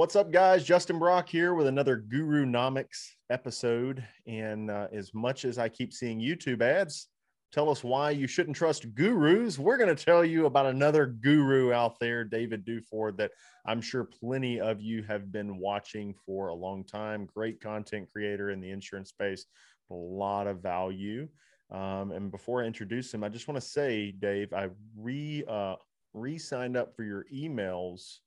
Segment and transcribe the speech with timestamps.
[0.00, 0.64] What's up, guys?
[0.64, 4.02] Justin Brock here with another Guru Nomics episode.
[4.26, 7.08] And uh, as much as I keep seeing YouTube ads
[7.52, 11.74] tell us why you shouldn't trust gurus, we're going to tell you about another guru
[11.74, 13.32] out there, David Duford, that
[13.66, 17.28] I'm sure plenty of you have been watching for a long time.
[17.34, 19.44] Great content creator in the insurance space,
[19.90, 21.28] a lot of value.
[21.70, 25.74] Um, and before I introduce him, I just want to say, Dave, I re uh,
[26.14, 28.20] re signed up for your emails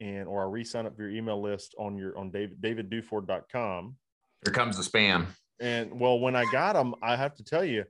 [0.00, 3.96] and or I re-sign up for your email list on your on David davidduford.com.
[4.44, 5.26] Here comes the spam.
[5.60, 7.84] And well, when I got them, I have to tell you,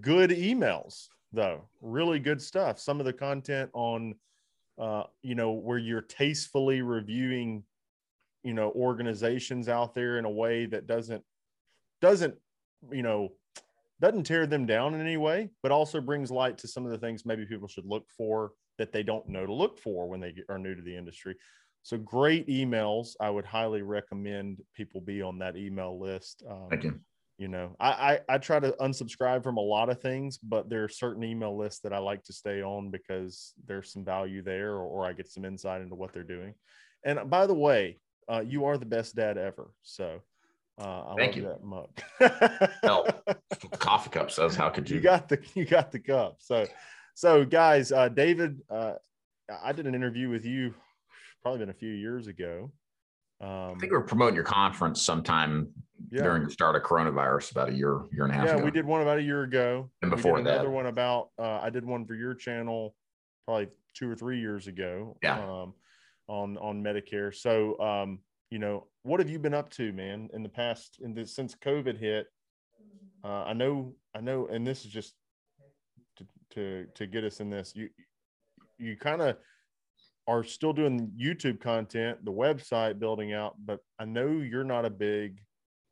[0.00, 2.78] good emails though, really good stuff.
[2.80, 4.14] Some of the content on,
[4.78, 7.64] uh, you know, where you're tastefully reviewing,
[8.42, 11.22] you know, organizations out there in a way that doesn't
[12.00, 12.34] doesn't,
[12.90, 13.32] you know,
[14.00, 16.98] doesn't tear them down in any way, but also brings light to some of the
[16.98, 20.34] things maybe people should look for that they don't know to look for when they
[20.48, 21.36] are new to the industry.
[21.82, 23.10] So great emails.
[23.20, 26.42] I would highly recommend people be on that email list.
[26.48, 27.00] Um, Thank you.
[27.38, 30.84] You know, I, I, I try to unsubscribe from a lot of things, but there
[30.84, 34.72] are certain email lists that I like to stay on because there's some value there,
[34.72, 36.54] or, or I get some insight into what they're doing.
[37.04, 39.70] And by the way, uh, you are the best dad ever.
[39.82, 40.22] So
[40.80, 41.42] uh, I Thank you.
[41.42, 41.90] that mug.
[42.84, 43.06] no,
[43.78, 46.36] coffee cup says, "How could you?" You got the you got the cup.
[46.38, 46.66] So
[47.16, 48.92] so, guys, uh, David, uh,
[49.64, 50.74] I did an interview with you
[51.42, 52.70] probably been a few years ago.
[53.40, 55.68] Um, I think we were promoting your conference sometime
[56.10, 56.22] yeah.
[56.22, 58.46] during the start of coronavirus, about a year, year and a half.
[58.46, 58.64] Yeah, ago.
[58.64, 61.30] we did one about a year ago, and before that, another one about.
[61.38, 62.94] Uh, I did one for your channel,
[63.46, 65.16] probably two or three years ago.
[65.22, 65.38] Yeah.
[65.38, 65.74] Um,
[66.28, 67.34] on on Medicare.
[67.34, 68.18] So, um,
[68.50, 70.98] you know, what have you been up to, man, in the past?
[71.02, 72.26] In this since COVID hit,
[73.24, 75.14] uh, I know, I know, and this is just
[76.56, 77.72] to to get us in this.
[77.76, 77.88] You
[78.78, 79.36] you kind of
[80.26, 84.90] are still doing YouTube content, the website building out, but I know you're not a
[84.90, 85.38] big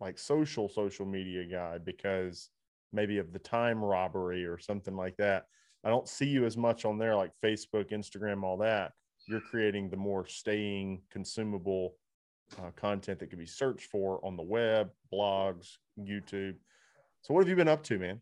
[0.00, 2.50] like social social media guy because
[2.92, 5.46] maybe of the time robbery or something like that.
[5.84, 8.92] I don't see you as much on there like Facebook, Instagram, all that.
[9.26, 11.96] You're creating the more staying consumable
[12.58, 16.56] uh, content that can be searched for on the web, blogs, YouTube.
[17.22, 18.20] So what have you been up to, man?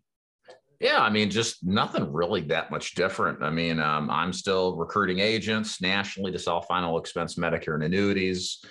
[0.83, 3.41] Yeah, I mean, just nothing really that much different.
[3.41, 8.65] I mean, um, I'm still recruiting agents nationally to sell final expense Medicare and annuities.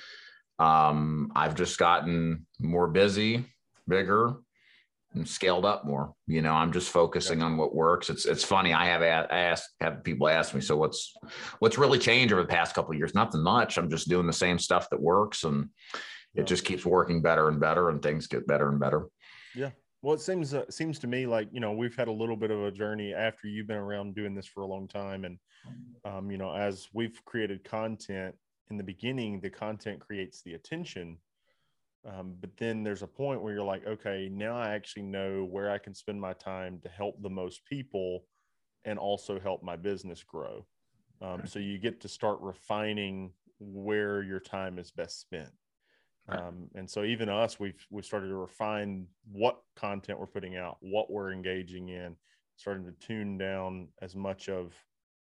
[0.59, 3.45] Um, I've just gotten more busy,
[3.87, 4.33] bigger,
[5.13, 6.13] and scaled up more.
[6.27, 8.09] You know, I'm just focusing on what works.
[8.09, 8.73] It's it's funny.
[8.73, 11.13] I have asked have people ask me, so what's
[11.59, 13.15] what's really changed over the past couple of years?
[13.15, 13.77] Nothing much.
[13.77, 15.69] I'm just doing the same stuff that works, and
[16.35, 19.07] it just keeps working better and better, and things get better and better.
[19.55, 22.35] Yeah, well, it seems uh, seems to me like you know we've had a little
[22.35, 25.37] bit of a journey after you've been around doing this for a long time, and
[26.05, 28.35] um, you know as we've created content
[28.69, 31.17] in the beginning, the content creates the attention,
[32.05, 35.69] um, but then there's a point where you're like, okay, now I actually know where
[35.69, 38.25] I can spend my time to help the most people,
[38.85, 40.65] and also help my business grow.
[41.21, 45.51] Um, so you get to start refining where your time is best spent.
[46.29, 50.77] Um, and so even us, we've we started to refine what content we're putting out,
[50.81, 52.15] what we're engaging in,
[52.55, 54.73] starting to tune down as much of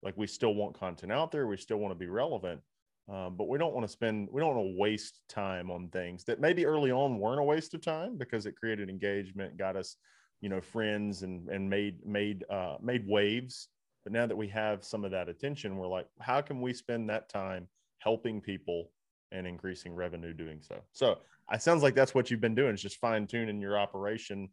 [0.04, 2.62] like we still want content out there, we still want to be relevant,
[3.10, 6.24] um, but we don't want to spend we don't want to waste time on things
[6.26, 9.96] that maybe early on weren't a waste of time because it created engagement, got us,
[10.42, 13.70] you know, friends and and made made uh, made waves.
[14.04, 17.10] But now that we have some of that attention, we're like, how can we spend
[17.10, 17.68] that time
[18.00, 18.90] helping people
[19.32, 20.82] and increasing revenue doing so.
[20.92, 21.20] So
[21.52, 24.50] it sounds like that's what you've been doing is just fine tuning your operation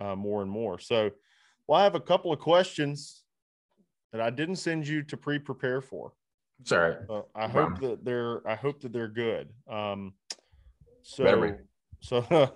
[0.00, 0.78] uh, more and more.
[0.78, 1.10] So,
[1.66, 3.22] well, I have a couple of questions
[4.12, 6.12] that I didn't send you to pre-prepare for.
[6.64, 6.96] Sorry.
[7.08, 9.48] Uh, I hope that they're I hope that they're good.
[9.68, 10.14] Um,
[11.02, 11.56] so
[12.00, 12.52] so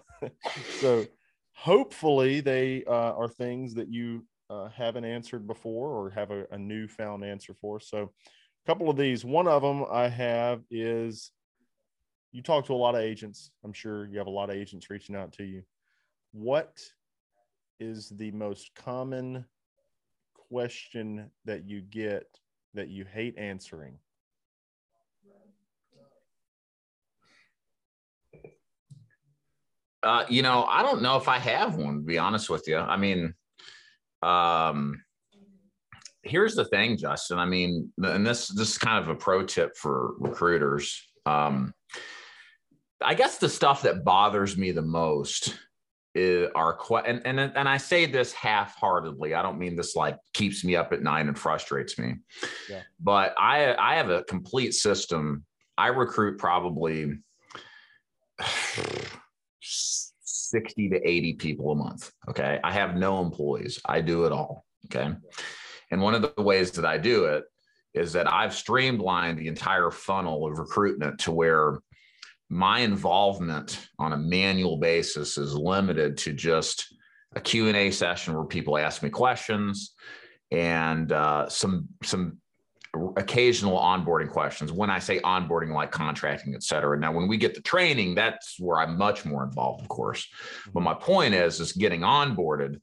[0.79, 1.07] so
[1.55, 6.59] hopefully they uh, are things that you uh, haven't answered before or have a, a
[6.59, 7.81] newfound answer for.
[7.81, 8.13] So
[8.65, 9.25] a couple of these.
[9.25, 11.33] One of them I have is
[12.37, 13.51] you talk to a lot of agents.
[13.65, 15.63] I'm sure you have a lot of agents reaching out to you.
[16.33, 16.79] What
[17.81, 19.47] is the most common
[20.35, 22.27] question that you get
[22.75, 23.95] that you hate answering?
[30.03, 32.77] Uh, you know, I don't know if I have one, to be honest with you.
[32.77, 33.33] I mean,
[34.23, 35.03] um,
[36.23, 37.39] here's the thing, Justin.
[37.39, 41.03] I mean, and this this is kind of a pro tip for recruiters.
[41.25, 41.73] Um,
[43.03, 45.55] I guess the stuff that bothers me the most
[46.15, 49.35] is our que- and, and and I say this half-heartedly.
[49.35, 52.15] I don't mean this like keeps me up at night and frustrates me.
[52.71, 52.83] Yeah.
[52.99, 55.45] But I I have a complete system
[55.79, 57.19] I recruit probably
[59.61, 62.11] 60 to 80 people a month.
[62.29, 62.59] Okay.
[62.65, 63.81] I have no employees.
[63.85, 64.65] I do it all.
[64.87, 65.13] Okay.
[65.91, 67.45] And one of the ways that I do it
[67.95, 71.81] is that I've streamlined the entire funnel of recruitment to where
[72.49, 76.95] my involvement on a manual basis is limited to just
[77.35, 79.95] a q&a session where people ask me questions
[80.51, 82.39] and uh, some some
[83.17, 84.73] occasional onboarding questions.
[84.73, 86.99] When i say onboarding like contracting et cetera.
[86.99, 90.27] Now when we get to training that's where i'm much more involved of course.
[90.73, 92.81] But my point is is getting onboarded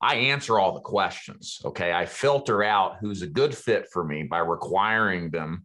[0.00, 1.92] i answer all the questions okay?
[1.92, 5.64] I filter out who's a good fit for me by requiring them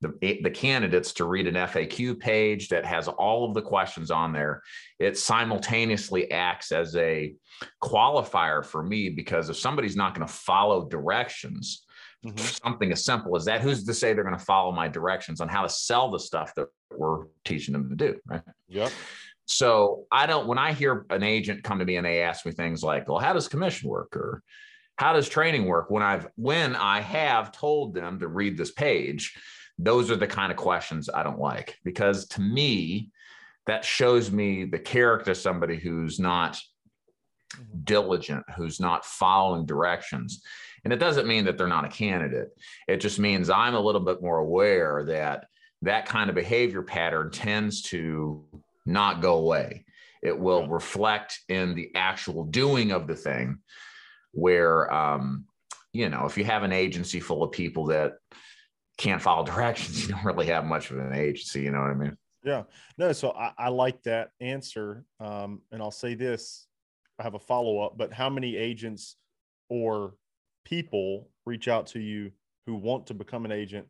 [0.00, 4.32] the, the candidates to read an FAQ page that has all of the questions on
[4.32, 4.62] there.
[4.98, 7.34] It simultaneously acts as a
[7.82, 11.84] qualifier for me because if somebody's not going to follow directions,
[12.24, 12.38] mm-hmm.
[12.38, 15.48] something as simple as that, who's to say they're going to follow my directions on
[15.48, 18.16] how to sell the stuff that we're teaching them to do?
[18.26, 18.42] Right.
[18.68, 18.92] Yep.
[19.46, 22.52] So I don't, when I hear an agent come to me and they ask me
[22.52, 24.14] things like, well, how does commission work?
[24.14, 24.42] Or
[24.96, 25.90] how does training work?
[25.90, 29.34] When I've, when I have told them to read this page,
[29.78, 33.10] those are the kind of questions I don't like because to me,
[33.66, 36.54] that shows me the character of somebody who's not
[37.54, 37.80] mm-hmm.
[37.84, 40.42] diligent, who's not following directions.
[40.84, 42.48] And it doesn't mean that they're not a candidate.
[42.86, 45.46] It just means I'm a little bit more aware that
[45.82, 48.44] that kind of behavior pattern tends to
[48.86, 49.84] not go away.
[50.22, 53.58] It will reflect in the actual doing of the thing,
[54.32, 55.44] where, um,
[55.92, 58.14] you know, if you have an agency full of people that
[58.98, 61.62] can't follow directions, you don't really have much of an agency.
[61.62, 62.16] You know what I mean?
[62.44, 62.64] Yeah.
[62.98, 65.04] No, so I, I like that answer.
[65.20, 66.66] Um, and I'll say this
[67.18, 69.16] I have a follow up, but how many agents
[69.68, 70.14] or
[70.64, 72.30] people reach out to you
[72.66, 73.86] who want to become an agent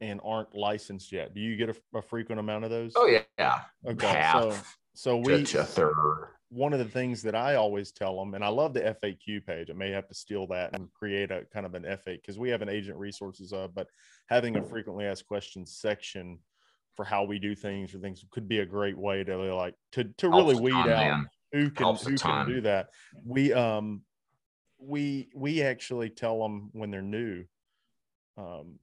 [0.00, 1.34] and aren't licensed yet?
[1.34, 2.92] Do you get a, a frequent amount of those?
[2.96, 3.60] Oh, yeah.
[3.86, 4.06] Okay.
[4.06, 4.56] Half so,
[4.94, 8.42] so we, to a third one of the things that I always tell them, and
[8.42, 9.68] I love the FAQ page.
[9.70, 12.48] I may have to steal that and create a kind of an FAQ because we
[12.50, 13.88] have an agent resources of, but
[14.28, 16.38] having a frequently asked questions section
[16.94, 20.04] for how we do things or things could be a great way to like to
[20.16, 21.28] to really weed out man.
[21.52, 22.88] who can who can do that.
[23.24, 24.02] We um
[24.78, 27.44] we we actually tell them when they're new.
[28.36, 28.78] Um,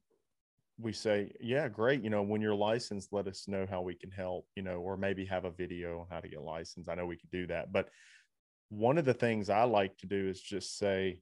[0.78, 2.04] we say, yeah, great.
[2.04, 4.98] You know, when you're licensed, let us know how we can help, you know, or
[4.98, 6.90] maybe have a video on how to get licensed.
[6.90, 7.72] I know we could do that.
[7.72, 7.90] But
[8.70, 11.20] one of the things I like to do is just say,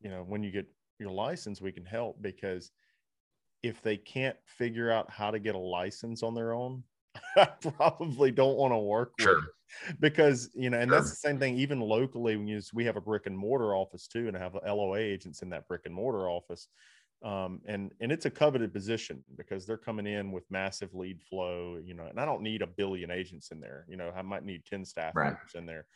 [0.00, 0.66] you know, when you get
[0.98, 2.70] your license, we can help because
[3.62, 6.82] if they can't figure out how to get a license on their own,
[7.36, 7.46] I
[7.76, 9.36] probably don't want to work sure.
[9.36, 10.98] with because you know, and sure.
[10.98, 14.06] that's the same thing even locally when you we have a brick and mortar office
[14.06, 16.68] too, and I have LOA agents in that brick and mortar office
[17.22, 21.78] um, and and it's a coveted position because they're coming in with massive lead flow
[21.82, 24.44] you know and i don't need a billion agents in there you know i might
[24.44, 25.26] need 10 staff right.
[25.26, 25.86] members in there.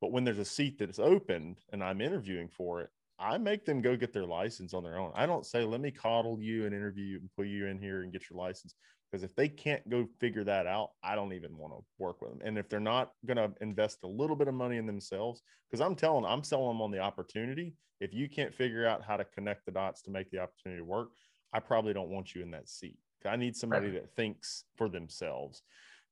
[0.00, 3.80] But when there's a seat that's opened and i'm interviewing for it i make them
[3.80, 5.10] go get their license on their own.
[5.14, 8.02] I don't say let me coddle you and interview you and put you in here
[8.02, 8.74] and get your license
[9.10, 12.30] because if they can't go figure that out i don't even want to work with
[12.30, 15.42] them and if they're not going to invest a little bit of money in themselves
[15.70, 19.16] because i'm telling i'm selling them on the opportunity if you can't figure out how
[19.16, 21.08] to connect the dots to make the opportunity work
[21.52, 22.98] i probably don't want you in that seat.
[23.26, 23.94] I need somebody right.
[23.94, 25.62] that thinks for themselves.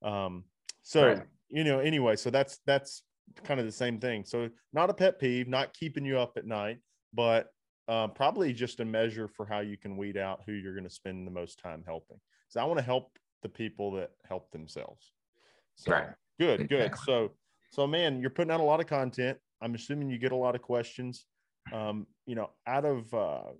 [0.02, 0.44] Um,
[0.82, 1.22] so right.
[1.48, 3.02] you know anyway so that's that's
[3.44, 4.24] kind of the same thing.
[4.24, 6.78] So not a pet peeve not keeping you up at night
[7.12, 7.48] but
[7.88, 10.90] uh, probably just a measure for how you can weed out who you're going to
[10.90, 12.18] spend the most time helping
[12.56, 15.12] I want to help the people that help themselves.
[15.74, 16.08] So right.
[16.40, 16.96] good, good.
[17.04, 17.32] So,
[17.70, 19.38] so man, you're putting out a lot of content.
[19.60, 21.26] I'm assuming you get a lot of questions.
[21.72, 23.52] Um, you know, out of uh,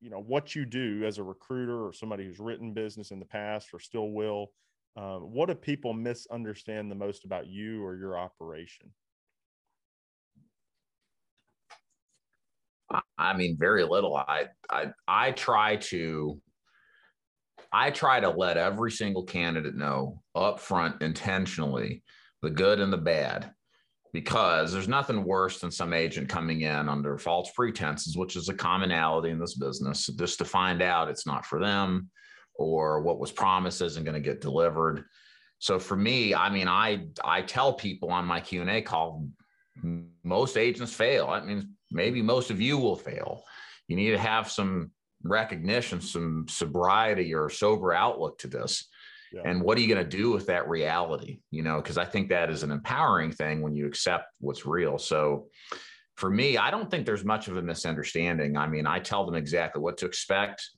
[0.00, 3.26] you know what you do as a recruiter or somebody who's written business in the
[3.26, 4.52] past or still will.
[4.96, 8.90] Uh, what do people misunderstand the most about you or your operation?
[13.18, 14.16] I mean, very little.
[14.16, 16.40] I I I try to
[17.72, 22.02] I try to let every single candidate know up front intentionally
[22.42, 23.52] the good and the bad
[24.12, 28.54] because there's nothing worse than some agent coming in under false pretenses, which is a
[28.54, 32.08] commonality in this business, just to find out it's not for them
[32.54, 35.04] or what was promised isn't going to get delivered.
[35.58, 39.26] So for me, I mean, I I tell people on my Q and A call,
[40.24, 41.28] most agents fail.
[41.28, 43.42] I mean, maybe most of you will fail.
[43.88, 44.90] You need to have some
[45.28, 48.88] recognition, some sobriety or sober outlook to this.
[49.32, 49.42] Yeah.
[49.44, 51.40] And what are you going to do with that reality?
[51.50, 54.98] You know, because I think that is an empowering thing when you accept what's real.
[54.98, 55.48] So
[56.16, 58.56] for me, I don't think there's much of a misunderstanding.
[58.56, 60.68] I mean, I tell them exactly what to expect.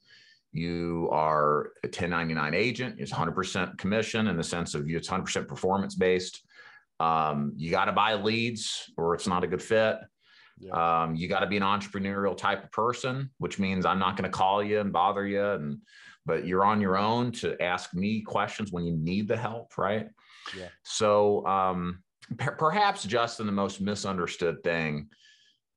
[0.53, 2.97] You are a 1099 agent.
[2.99, 4.97] It's 100% commission in the sense of you.
[4.97, 6.43] It's 100% performance based.
[7.01, 9.99] Um, you got to buy leads, or it's not a good fit.
[10.61, 11.03] Yeah.
[11.03, 14.31] Um, you got to be an entrepreneurial type of person, which means I'm not going
[14.31, 15.79] to call you and bother you, and
[16.27, 20.09] but you're on your own to ask me questions when you need the help, right?
[20.57, 20.69] Yeah.
[20.83, 22.03] So um,
[22.37, 25.09] per- perhaps Justin, the most misunderstood thing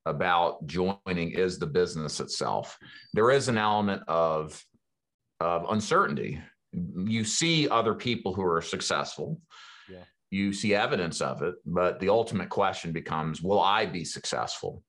[0.04, 2.76] about joining is the business itself.
[3.14, 4.62] There is an element of,
[5.40, 6.40] of uncertainty.
[6.72, 9.40] You see other people who are successful.
[10.32, 14.82] You see evidence of it, but the ultimate question becomes, will I be successful?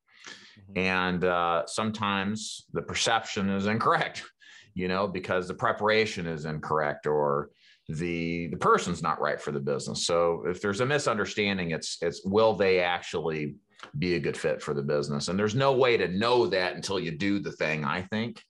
[0.58, 0.80] Mm-hmm.
[0.80, 4.24] And uh, sometimes the perception is incorrect,
[4.74, 7.50] you know, because the preparation is incorrect or
[7.90, 10.08] the the person's not right for the business.
[10.08, 13.56] So if there's a misunderstanding, it's it's will they actually
[14.00, 15.28] be a good fit for the business.
[15.28, 18.42] And there's no way to know that until you do the thing, I think.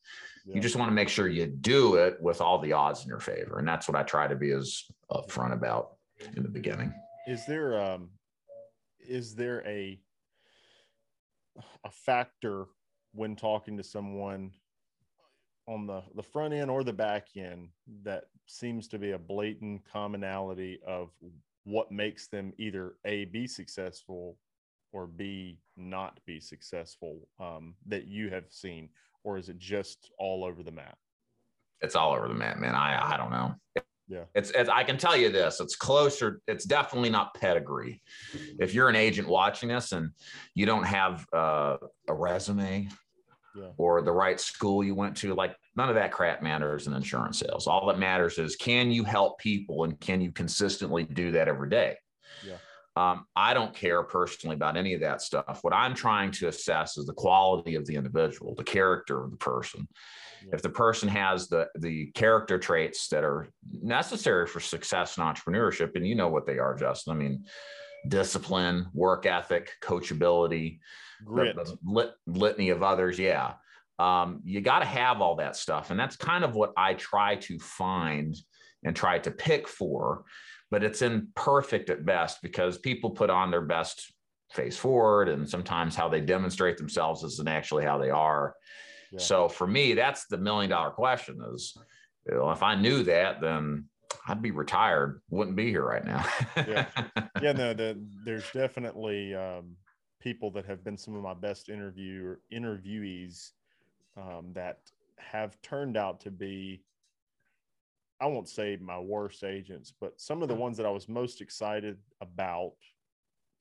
[0.45, 0.55] Yeah.
[0.55, 3.19] You just want to make sure you do it with all the odds in your
[3.19, 3.59] favor.
[3.59, 5.95] And that's what I try to be as upfront about
[6.36, 6.94] in the beginning.
[7.27, 8.10] Is there um
[9.00, 10.00] is there a
[11.86, 12.65] a factor
[13.13, 14.51] when talking to someone
[15.68, 17.70] on the the front end or the back end
[18.03, 21.10] that seems to be a blatant commonality of
[21.63, 24.38] what makes them either a be successful
[24.92, 28.89] or B not be successful um, that you have seen,
[29.24, 30.98] or is it just all over the map?
[31.82, 32.75] It's all over the map, man.
[32.75, 33.56] I I don't know.
[34.07, 35.60] Yeah, it's, it's I can tell you this.
[35.60, 36.41] It's closer.
[36.48, 38.01] It's definitely not pedigree.
[38.60, 40.12] If you're an agent watching this and
[40.55, 42.89] you don't have uh, a resume
[43.55, 43.69] yeah.
[43.77, 47.39] or the right school you went to, like none of that crap matters in insurance
[47.39, 47.65] sales.
[47.67, 51.69] All that matters is can you help people and can you consistently do that every
[51.69, 51.98] day?
[52.45, 52.57] Yeah.
[52.95, 55.59] Um, I don't care personally about any of that stuff.
[55.62, 59.38] What I'm trying to assess is the quality of the individual, the character of the
[59.38, 59.88] person.
[60.43, 60.51] Yeah.
[60.53, 65.95] If the person has the the character traits that are necessary for success in entrepreneurship,
[65.95, 67.13] and you know what they are, Justin.
[67.13, 67.45] I mean,
[68.07, 70.79] discipline, work ethic, coachability,
[71.23, 73.17] grit, the, the lit, litany of others.
[73.17, 73.53] Yeah,
[73.97, 77.38] um, you got to have all that stuff, and that's kind of what I try
[77.38, 78.35] to find
[78.83, 80.25] and try to pick for
[80.74, 84.12] but it's imperfect at best because people put on their best
[84.50, 88.56] face forward and sometimes how they demonstrate themselves isn't actually how they are.
[89.12, 89.20] Yeah.
[89.20, 91.77] So for me, that's the million dollar question is
[92.27, 93.86] you know, if I knew that, then
[94.27, 96.25] I'd be retired, wouldn't be here right now.
[96.56, 96.88] yeah.
[97.39, 97.51] Yeah.
[97.51, 99.75] No, the, there's definitely um,
[100.20, 103.51] people that have been some of my best interview interviewees
[104.18, 104.80] um, that
[105.20, 106.82] have turned out to be
[108.22, 111.41] I won't say my worst agents, but some of the ones that I was most
[111.41, 112.74] excited about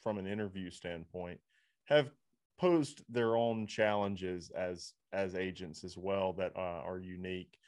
[0.02, 1.40] from an interview standpoint
[1.84, 2.10] have
[2.58, 7.58] posed their own challenges as as agents as well that uh, are unique.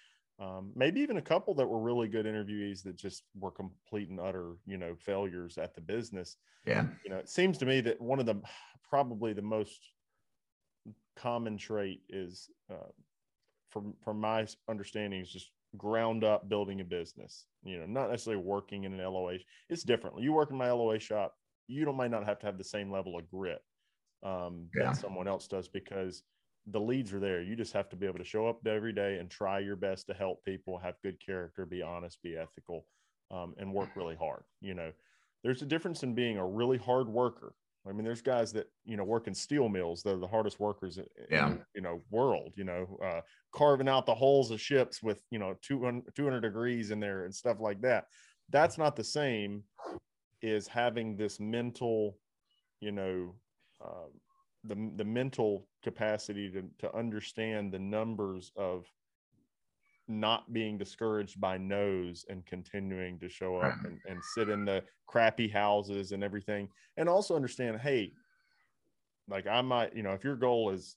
[0.41, 4.19] Um, maybe even a couple that were really good interviewees that just were complete and
[4.19, 6.39] utter, you know, failures at the business.
[6.67, 6.87] Yeah.
[7.05, 8.41] You know, it seems to me that one of the
[8.89, 9.91] probably the most
[11.17, 12.91] common trait is, uh,
[13.71, 18.43] from from my understanding, is just ground up building a business you know not necessarily
[18.43, 19.37] working in an loa
[19.69, 20.21] it's different.
[20.21, 21.35] You work in my loa shop
[21.67, 23.63] you don't might not have to have the same level of grit
[24.23, 24.87] um, yeah.
[24.87, 26.23] that someone else does because
[26.69, 27.43] the leads are there.
[27.43, 30.07] You just have to be able to show up every day and try your best
[30.07, 32.87] to help people have good character be honest be ethical
[33.31, 34.91] um, and work really hard you know.
[35.43, 37.55] There's a difference in being a really hard worker
[37.87, 40.03] I mean, there's guys that you know work in steel mills.
[40.03, 41.55] They're the hardest workers in yeah.
[41.75, 42.55] you know world.
[42.57, 43.21] You know, uh,
[43.53, 47.35] carving out the hulls of ships with you know 200, 200 degrees in there and
[47.35, 48.07] stuff like that.
[48.51, 49.65] That's not the same
[50.43, 52.19] as having this mental,
[52.81, 53.35] you know,
[53.85, 54.09] uh,
[54.65, 58.87] the the mental capacity to to understand the numbers of
[60.07, 64.83] not being discouraged by no's and continuing to show up and, and sit in the
[65.07, 68.13] crappy houses and everything and also understand hey
[69.29, 70.97] like i might you know if your goal is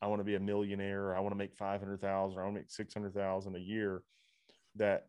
[0.00, 2.60] i want to be a millionaire i want to make 500000 or i want to
[2.60, 4.02] make 600000 a year
[4.76, 5.08] that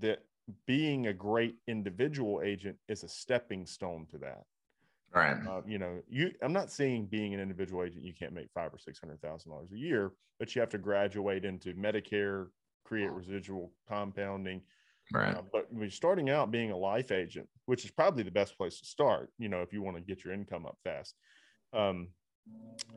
[0.00, 0.20] that
[0.66, 4.44] being a great individual agent is a stepping stone to that.
[5.14, 5.36] Right.
[5.46, 8.74] Uh, you know you i'm not saying being an individual agent you can't make five
[8.74, 12.48] or six hundred thousand dollars a year but you have to graduate into medicare
[12.88, 14.62] create residual compounding.
[15.12, 15.36] Right.
[15.36, 18.56] Uh, but when you're starting out being a life agent, which is probably the best
[18.56, 21.14] place to start, you know, if you want to get your income up fast,
[21.72, 22.08] um,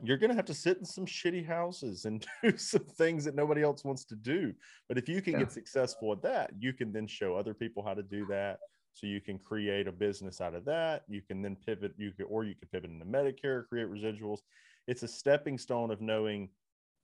[0.02, 3.34] you're going to have to sit in some shitty houses and do some things that
[3.34, 4.52] nobody else wants to do.
[4.88, 5.40] But if you can yeah.
[5.40, 8.58] get successful at that, you can then show other people how to do that.
[8.94, 11.02] So you can create a business out of that.
[11.08, 14.40] You can then pivot, you could, or you could pivot into Medicare, create residuals.
[14.86, 16.50] It's a stepping stone of knowing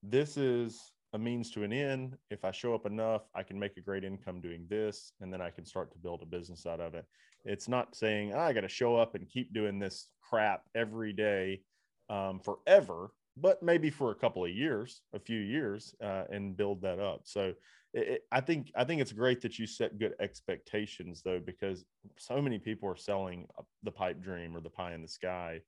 [0.03, 2.17] this is a means to an end.
[2.31, 5.41] If I show up enough, I can make a great income doing this, and then
[5.41, 7.07] I can start to build a business out of it.
[7.45, 11.13] It's not saying oh, I got to show up and keep doing this crap every
[11.13, 11.63] day
[12.11, 16.83] um, forever, but maybe for a couple of years, a few years, uh, and build
[16.83, 17.23] that up.
[17.25, 17.55] So
[17.95, 21.85] it, I think I think it's great that you set good expectations though, because
[22.19, 23.47] so many people are selling
[23.83, 25.61] the pipe dream or the pie in the sky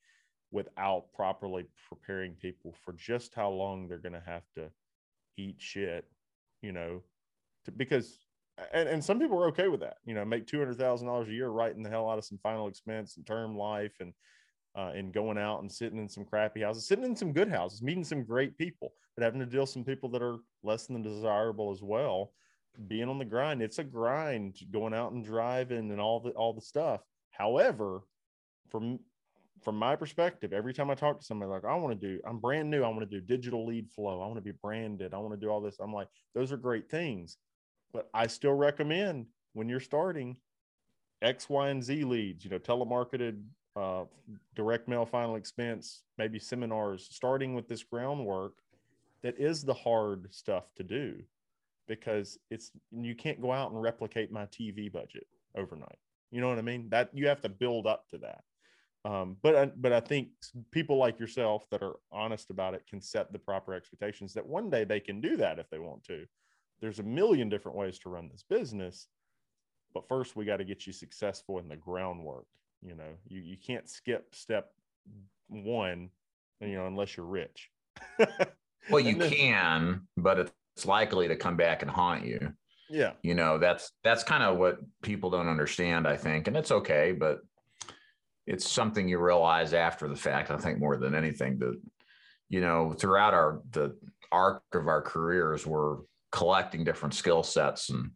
[0.52, 4.68] without properly preparing people for just how long they're going to have to
[5.37, 6.04] eat shit,
[6.62, 7.02] you know,
[7.64, 8.18] to, because
[8.72, 11.28] and, and some people are okay with that, you know, make two hundred thousand dollars
[11.28, 14.12] a year, writing the hell out of some final expense and term life and
[14.76, 17.82] uh, and going out and sitting in some crappy houses, sitting in some good houses,
[17.82, 21.02] meeting some great people, but having to deal with some people that are less than
[21.02, 22.32] desirable as well.
[22.87, 26.52] Being on the grind, it's a grind going out and driving and all the all
[26.52, 27.00] the stuff.
[27.30, 28.02] However,
[28.70, 29.00] from
[29.62, 32.38] from my perspective, every time I talk to somebody like I want to do, I'm
[32.38, 35.18] brand new, I want to do digital lead flow, I want to be branded, I
[35.18, 35.78] want to do all this.
[35.80, 37.36] I'm like, those are great things,
[37.92, 40.36] but I still recommend when you're starting
[41.22, 43.42] X, Y, and Z leads, you know, telemarketed
[43.76, 44.04] uh,
[44.54, 48.54] direct mail final expense, maybe seminars, starting with this groundwork
[49.22, 51.16] that is the hard stuff to do
[51.86, 55.26] because it's you can't go out and replicate my TV budget
[55.56, 55.98] overnight.
[56.30, 56.88] You know what I mean?
[56.90, 58.44] That you have to build up to that.
[59.04, 60.28] Um, but but I think
[60.71, 64.69] people like yourself that are honest about it can set the proper expectations that one
[64.69, 66.26] day they can do that if they want to.
[66.80, 69.09] There's a million different ways to run this business,
[69.95, 72.47] but first we got to get you successful in the groundwork
[72.83, 74.73] you know, you, you can't skip step
[75.49, 76.11] one,
[76.61, 77.71] you know, unless you're rich.
[78.90, 82.52] well, you then, can, but it's likely to come back and haunt you.
[82.88, 83.12] Yeah.
[83.23, 86.49] You know, that's that's kind of what people don't understand, I think.
[86.49, 87.40] And it's okay, but
[88.47, 91.80] it's something you realize after the fact, I think more than anything that,
[92.49, 93.97] you know, throughout our the
[94.32, 95.99] arc of our careers, we're
[96.32, 98.11] collecting different skill sets and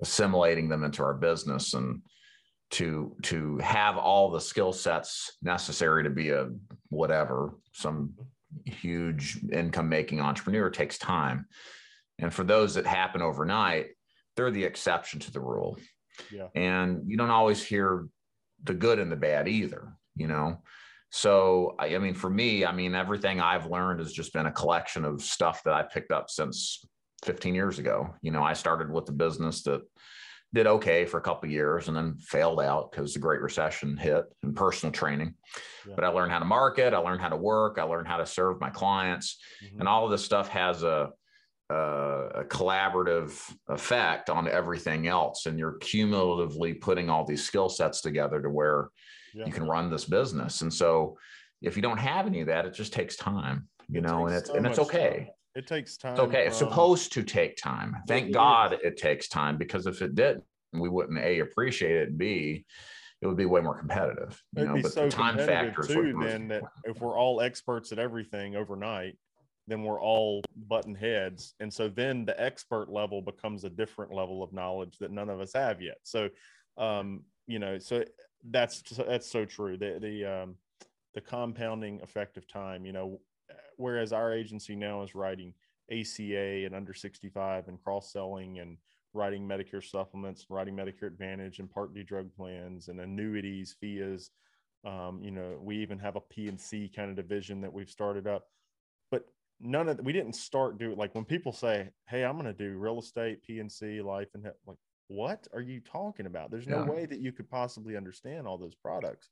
[0.00, 1.74] assimilating them into our business.
[1.74, 2.02] And
[2.70, 6.48] to to have all the skill sets necessary to be a
[6.88, 8.14] whatever some
[8.64, 11.46] huge income making entrepreneur takes time
[12.18, 13.88] and for those that happen overnight
[14.36, 15.78] they're the exception to the rule
[16.32, 16.46] yeah.
[16.54, 18.06] and you don't always hear
[18.64, 20.58] the good and the bad either you know
[21.10, 24.52] so I, I mean for me i mean everything i've learned has just been a
[24.52, 26.84] collection of stuff that i picked up since
[27.24, 29.82] 15 years ago you know i started with a business that
[30.52, 34.24] did okay for a couple years and then failed out because the Great Recession hit
[34.42, 35.34] and personal training.
[35.86, 35.94] Yeah.
[35.94, 38.26] But I learned how to market, I learned how to work, I learned how to
[38.26, 39.78] serve my clients, mm-hmm.
[39.78, 41.10] and all of this stuff has a,
[41.70, 45.46] a, a collaborative effect on everything else.
[45.46, 48.88] And you're cumulatively putting all these skill sets together to where
[49.34, 49.46] yeah.
[49.46, 50.62] you can run this business.
[50.62, 51.16] And so
[51.62, 54.34] if you don't have any of that, it just takes time, you it know, and
[54.34, 55.10] it's so and it's okay.
[55.10, 55.28] Time.
[55.56, 56.12] It takes time.
[56.12, 56.44] It's okay.
[56.44, 56.48] From...
[56.48, 57.96] It's supposed to take time.
[58.06, 58.80] Thank it God is.
[58.82, 62.64] it takes time because if it did, we wouldn't A, appreciate it, and B,
[63.20, 64.40] it would be way more competitive.
[64.56, 67.92] You It'd know, but so the time factor too, then that if we're all experts
[67.92, 69.18] at everything overnight,
[69.70, 71.54] then we're all button heads.
[71.60, 75.40] And so then the expert level becomes a different level of knowledge that none of
[75.40, 75.98] us have yet.
[76.02, 76.28] So
[76.76, 78.04] um, you know, so
[78.50, 79.76] that's that's so true.
[79.76, 80.54] The the um
[81.14, 83.20] the compounding effect of time, you know,
[83.76, 85.52] whereas our agency now is writing
[85.90, 88.76] ACA and under 65 and cross selling and
[89.12, 94.30] writing Medicare supplements, writing Medicare Advantage and Part D drug plans and annuities, FIAs.
[94.84, 98.46] Um, you know, we even have a P&C kind of division that we've started up.
[99.60, 102.78] None of we didn't start doing like when people say, "Hey, I'm going to do
[102.78, 106.50] real estate, P&C, life and health," like what are you talking about?
[106.50, 106.90] There's no yeah.
[106.90, 109.28] way that you could possibly understand all those products.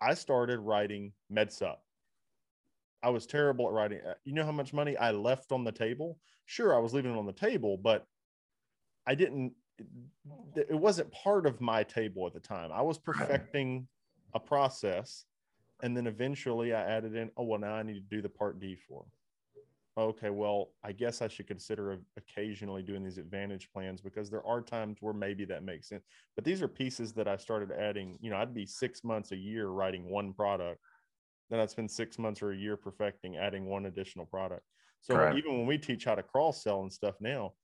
[0.00, 1.76] I started writing MedSup
[3.02, 4.00] I was terrible at writing.
[4.06, 6.18] Uh, you know how much money I left on the table?
[6.46, 8.06] Sure, I was leaving it on the table, but
[9.06, 9.52] I didn't.
[10.56, 12.70] It wasn't part of my table at the time.
[12.72, 13.88] I was perfecting
[14.34, 15.24] a process,
[15.82, 17.30] and then eventually I added in.
[17.36, 19.04] Oh well, now I need to do the part D for.
[20.00, 24.62] Okay, well, I guess I should consider occasionally doing these advantage plans because there are
[24.62, 26.04] times where maybe that makes sense.
[26.34, 28.18] But these are pieces that I started adding.
[28.20, 30.80] You know, I'd be six months a year writing one product
[31.50, 34.62] then I'd spend six months or a year perfecting adding one additional product.
[35.00, 35.36] So Correct.
[35.36, 37.54] even when we teach how to cross sell and stuff now,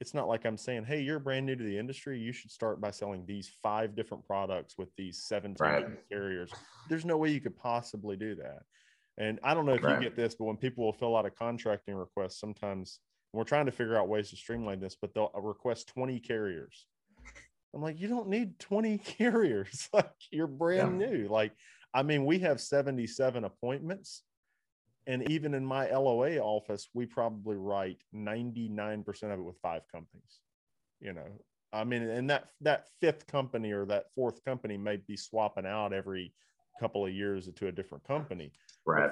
[0.00, 2.18] it's not like I'm saying, hey, you're brand new to the industry.
[2.18, 5.86] You should start by selling these five different products with these 17 right.
[6.08, 6.50] carriers.
[6.88, 8.60] There's no way you could possibly do that.
[9.18, 10.00] And I don't know if right.
[10.00, 13.00] you get this, but when people will fill out a contracting request, sometimes
[13.32, 16.86] we're trying to figure out ways to streamline this, but they'll uh, request 20 carriers.
[17.74, 19.88] I'm like, you don't need 20 carriers.
[19.92, 21.08] like you're brand yeah.
[21.08, 21.28] new.
[21.28, 21.52] Like
[21.92, 24.22] I mean, we have 77 appointments
[25.08, 30.40] and even in my LOA office, we probably write 99% of it with five companies.
[31.00, 31.26] You know,
[31.72, 35.94] I mean, and that that fifth company or that fourth company may be swapping out
[35.94, 36.34] every
[36.78, 38.52] couple of years to a different company.
[38.88, 39.10] Right.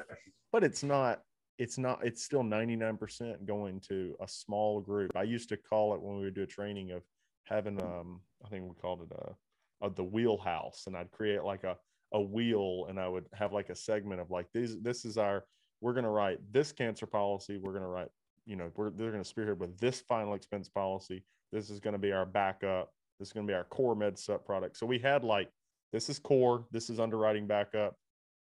[0.52, 1.20] But, it's not
[1.58, 5.12] it's not it's still 99% going to a small group.
[5.14, 7.02] I used to call it when we would do a training of
[7.44, 10.84] having um I think we called it a, a the wheelhouse.
[10.86, 11.76] And I'd create like a
[12.12, 15.44] a wheel and I would have like a segment of like these this is our
[15.80, 17.58] we're going to write this cancer policy.
[17.58, 18.08] We're going to write
[18.46, 21.24] you know we're they're going to spearhead with this final expense policy.
[21.52, 22.92] This is going to be our backup.
[23.18, 24.78] This is going to be our core med sub product.
[24.78, 25.50] So we had like
[25.92, 26.66] this is core.
[26.70, 27.96] This is underwriting backup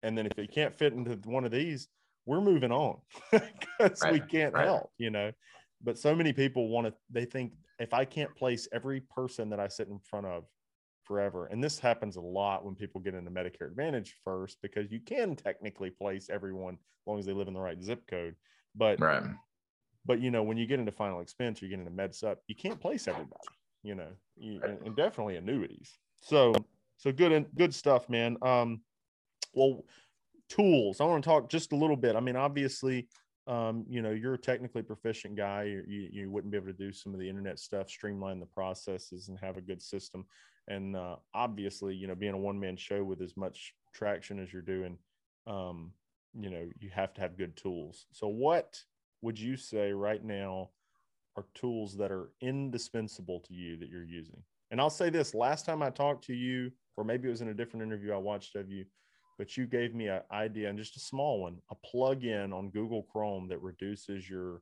[0.04, 1.88] and then if it can't fit into one of these
[2.26, 2.98] we're moving on
[3.32, 4.66] because right, we can't right.
[4.66, 5.32] help you know
[5.82, 9.60] but so many people want to they think if i can't place every person that
[9.60, 10.46] i sit in front of
[11.04, 11.48] forever.
[11.48, 15.36] And this happens a lot when people get into Medicare Advantage first, because you can
[15.36, 18.36] technically place everyone as long as they live in the right zip code.
[18.76, 19.24] But right.
[20.06, 22.56] But you know, when you get into final expense, you get into med sup, you
[22.56, 23.48] can't place everybody.
[23.84, 25.98] You know, you, and, and, definitely annuities.
[26.22, 26.54] So
[26.98, 28.38] so good and good stuff, man.
[28.42, 28.82] Um,
[29.54, 29.84] well,
[30.50, 31.02] tools.
[31.02, 32.16] I want to talk just a little bit.
[32.16, 33.08] I mean, obviously,
[33.48, 35.63] um, you know, you're a technically proficient guy.
[35.88, 39.28] You, you wouldn't be able to do some of the internet stuff, streamline the processes,
[39.28, 40.26] and have a good system
[40.68, 44.52] and uh, obviously you know being a one man show with as much traction as
[44.52, 44.98] you're doing
[45.48, 45.92] um,
[46.38, 48.80] you know you have to have good tools so what
[49.22, 50.70] would you say right now
[51.36, 55.66] are tools that are indispensable to you that you're using and i'll say this last
[55.66, 58.56] time i talked to you or maybe it was in a different interview i watched
[58.56, 58.86] of you
[59.38, 63.04] but you gave me an idea and just a small one a plug-in on google
[63.04, 64.62] chrome that reduces your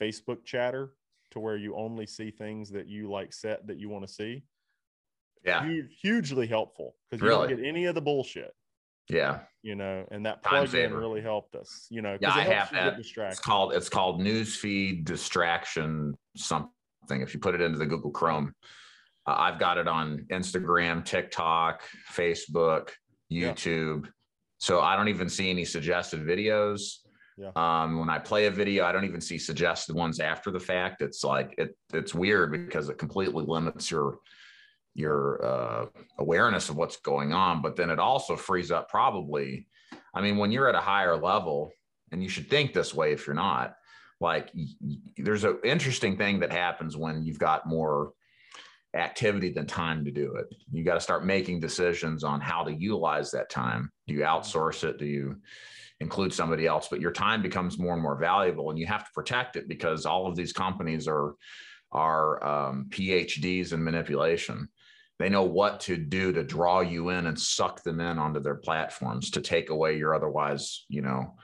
[0.00, 0.92] facebook chatter
[1.34, 4.44] to where you only see things that you like set that you want to see.
[5.44, 5.64] Yeah.
[5.66, 7.48] Huge, hugely helpful because you really?
[7.48, 8.54] don't get any of the bullshit.
[9.10, 9.40] Yeah.
[9.62, 12.98] You know and that plugin really helped us you know yeah i have that.
[12.98, 16.70] It's called it's called newsfeed distraction something
[17.08, 18.54] if you put it into the google chrome.
[19.26, 22.90] Uh, i've got it on instagram tiktok facebook
[23.34, 24.10] youtube yeah.
[24.58, 26.98] so i don't even see any suggested videos
[27.36, 27.50] yeah.
[27.56, 31.02] Um, when I play a video, I don't even see suggested ones after the fact.
[31.02, 34.18] It's like it it's weird because it completely limits your
[34.94, 35.86] your uh,
[36.18, 39.66] awareness of what's going on, but then it also frees up probably.
[40.14, 41.72] I mean, when you're at a higher level,
[42.12, 43.74] and you should think this way if you're not,
[44.20, 44.52] like
[45.16, 48.12] there's an interesting thing that happens when you've got more
[48.94, 50.46] activity than time to do it.
[50.72, 53.90] You got to start making decisions on how to utilize that time.
[54.06, 54.98] Do you outsource it?
[54.98, 55.36] Do you
[56.00, 56.88] include somebody else?
[56.88, 60.06] But your time becomes more and more valuable, and you have to protect it because
[60.06, 61.34] all of these companies are
[61.92, 64.68] are um, PhDs in manipulation
[65.18, 68.56] they know what to do to draw you in and suck them in onto their
[68.56, 71.34] platforms to take away your otherwise you know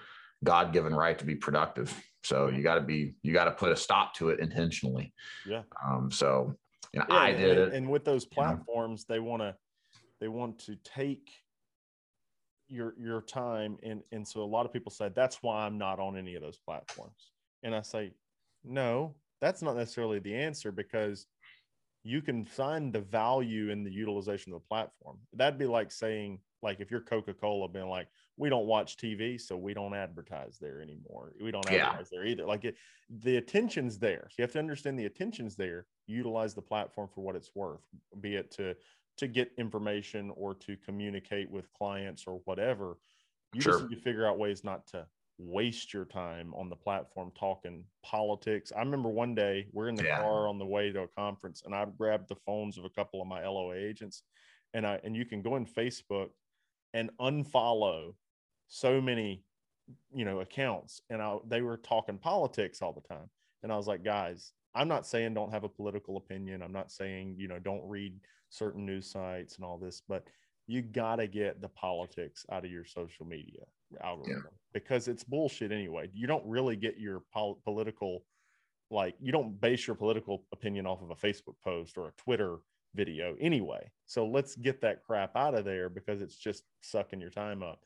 [0.43, 3.77] god-given right to be productive so you got to be you got to put a
[3.77, 5.13] stop to it intentionally
[5.47, 6.55] yeah um so
[6.99, 9.55] know yeah, i did and, it and with those platforms they want to
[10.21, 11.31] they want to take
[12.69, 15.99] your your time and and so a lot of people say that's why i'm not
[15.99, 18.13] on any of those platforms and i say
[18.65, 21.27] no that's not necessarily the answer because
[22.03, 25.19] you can find the value in the utilization of the platform.
[25.35, 28.09] That'd be like saying, like, if you're Coca Cola being like,
[28.41, 31.35] we don't watch TV, so we don't advertise there anymore.
[31.41, 32.19] We don't advertise yeah.
[32.19, 32.47] there either.
[32.47, 32.77] Like, it,
[33.23, 34.29] the attention's there.
[34.31, 35.87] So you have to understand the attention's there.
[36.07, 37.83] Utilize the platform for what it's worth,
[38.21, 38.75] be it to
[39.19, 42.97] to get information or to communicate with clients or whatever.
[43.53, 43.73] You sure.
[43.75, 47.85] just need to figure out ways not to waste your time on the platform talking
[48.03, 48.73] politics.
[48.75, 50.21] I remember one day we're in the yeah.
[50.21, 53.21] car on the way to a conference and I grabbed the phones of a couple
[53.21, 54.23] of my LOA agents
[54.73, 56.31] and I and you can go in Facebook
[56.95, 58.15] and unfollow
[58.71, 59.43] so many
[60.15, 63.29] you know accounts and I, they were talking politics all the time
[63.63, 66.91] and I was like guys I'm not saying don't have a political opinion I'm not
[66.91, 68.15] saying you know don't read
[68.49, 70.25] certain news sites and all this but
[70.71, 73.65] you got to get the politics out of your social media
[74.05, 74.57] algorithm yeah.
[74.73, 76.09] because it's bullshit anyway.
[76.15, 78.25] You don't really get your pol- political,
[78.91, 82.59] like, you don't base your political opinion off of a Facebook post or a Twitter
[82.95, 83.91] video anyway.
[84.07, 87.81] So let's get that crap out of there because it's just sucking your time up.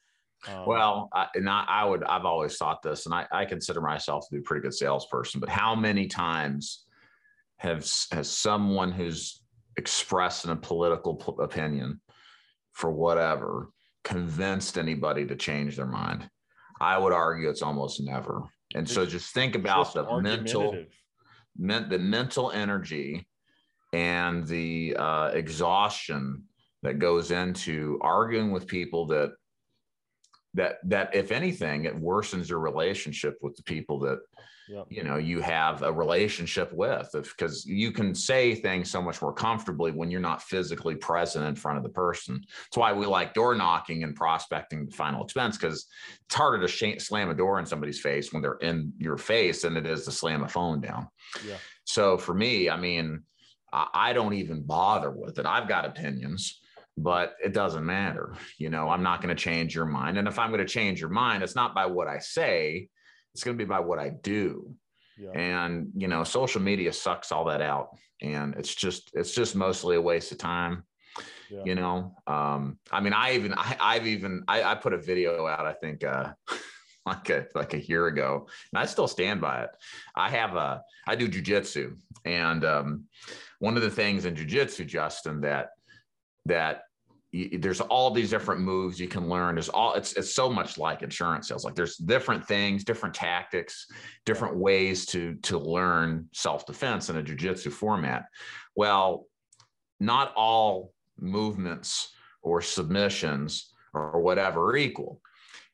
[0.47, 3.81] Um, well, I, and I, I, would, I've always thought this, and I, I consider
[3.81, 6.85] myself to be a pretty good salesperson, but how many times
[7.59, 7.79] have,
[8.13, 9.41] has someone who's
[9.77, 12.01] expressed a political opinion
[12.73, 13.71] for whatever
[14.03, 16.29] convinced anybody to change their mind.
[16.81, 18.43] I would argue it's almost never.
[18.75, 20.85] And so just think about just the mental,
[21.57, 23.27] meant the mental energy
[23.93, 26.43] and the uh, exhaustion
[26.83, 29.31] that goes into arguing with people that
[30.55, 34.21] that that if anything it worsens your relationship with the people that
[34.69, 34.87] yep.
[34.89, 39.33] you know you have a relationship with because you can say things so much more
[39.33, 43.35] comfortably when you're not physically present in front of the person that's why we like
[43.35, 45.87] door knocking and prospecting the final expense because
[46.25, 49.63] it's harder to sh- slam a door in somebody's face when they're in your face
[49.63, 51.09] than it is to slam a phone down
[51.47, 51.57] yeah.
[51.85, 53.23] so for me i mean
[53.73, 56.61] I, I don't even bother with it i've got opinions
[56.97, 58.35] but it doesn't matter.
[58.59, 60.19] You know, I'm not going to change your mind.
[60.19, 62.89] And if I'm going to change your mind, it's not by what I say,
[63.35, 64.75] it's going to be by what I do.
[65.19, 65.31] Yeah.
[65.31, 67.91] And, you know, social media sucks all that out.
[68.23, 70.85] And it's just, it's just mostly a waste of time.
[71.51, 71.63] Yeah.
[71.65, 75.47] You know, um, I mean, I even, I, have even, I, I, put a video
[75.47, 76.33] out, I think, uh,
[77.07, 79.71] like a, like a year ago, and I still stand by it.
[80.17, 81.97] I have a, I do jujitsu.
[82.25, 83.05] And, um,
[83.59, 85.71] one of the things in jujitsu, Justin, that
[86.47, 86.83] that
[87.59, 89.57] there's all these different moves you can learn.
[89.57, 91.65] There's all it's it's so much like insurance sales.
[91.65, 93.87] Like there's different things, different tactics,
[94.25, 98.27] different ways to to learn self defense in a jujitsu format.
[98.77, 99.27] Well,
[99.99, 105.21] not all movements or submissions or whatever are equal.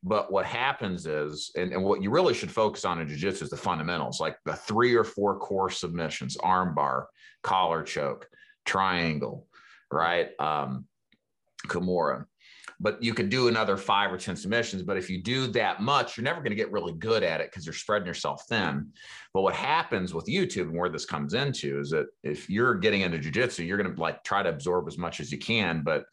[0.03, 3.51] But what happens is, and, and what you really should focus on in jiu-jitsu is
[3.51, 7.05] the fundamentals, like the three or four core submissions, armbar,
[7.43, 8.27] collar choke,
[8.65, 9.47] triangle,
[9.92, 10.29] right?
[10.38, 10.87] Um,
[11.66, 12.26] Kimura.
[12.83, 14.83] But you could do another five or 10 submissions.
[14.83, 17.50] But if you do that much, you're never going to get really good at it
[17.50, 18.90] because you're spreading yourself thin.
[19.35, 23.03] But what happens with YouTube and where this comes into is that if you're getting
[23.03, 25.83] into jujitsu, you're going to like try to absorb as much as you can.
[25.85, 26.05] But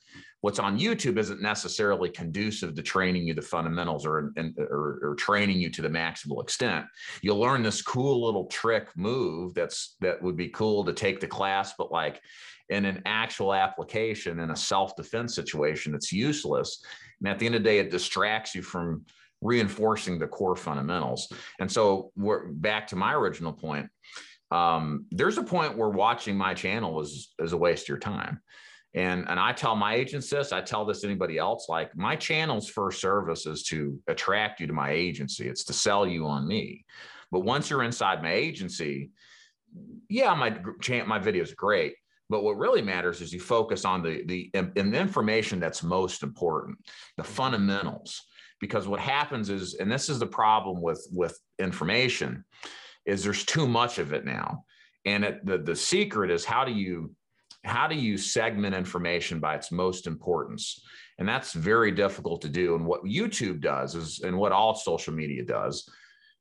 [0.42, 5.60] what's on YouTube isn't necessarily conducive to training you the fundamentals or, or, or, training
[5.60, 6.86] you to the maximal extent.
[7.22, 11.28] You'll learn this cool little trick move that's that would be cool to take the
[11.28, 12.22] class, but like
[12.70, 16.84] in an actual application in a self-defense situation, it's useless.
[17.20, 19.06] And at the end of the day, it distracts you from
[19.42, 21.32] reinforcing the core fundamentals.
[21.60, 23.88] And so we're back to my original point.
[24.52, 28.42] Um, there's a point where watching my channel is, is a waste of your time.
[28.98, 32.16] And, and I tell my agents this, I tell this to anybody else, like my
[32.16, 35.48] channel's first service is to attract you to my agency.
[35.48, 36.84] It's to sell you on me.
[37.32, 39.12] But once you're inside my agency,
[40.10, 40.50] yeah, my
[41.06, 41.94] my videos are great.
[42.28, 46.24] But what really matters is you focus on the the, in the information that's most
[46.24, 46.80] important,
[47.18, 48.24] the fundamentals.
[48.60, 52.44] Because what happens is, and this is the problem with with information,
[53.06, 54.64] is there's too much of it now.
[55.06, 57.12] And it, the the secret is how do you
[57.68, 60.82] how do you segment information by its most importance?
[61.20, 62.76] And that's very difficult to do.
[62.76, 65.90] And what YouTube does is, and what all social media does,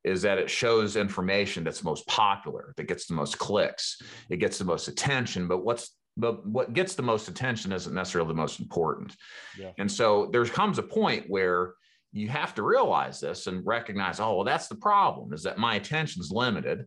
[0.04, 4.58] is that it shows information that's most popular, that gets the most clicks, it gets
[4.58, 5.48] the most attention.
[5.48, 9.14] But what's but what gets the most attention isn't necessarily the most important.
[9.58, 9.72] Yeah.
[9.76, 11.74] And so there comes a point where
[12.12, 15.74] you have to realize this and recognize, oh, well, that's the problem is that my
[15.74, 16.86] attention is limited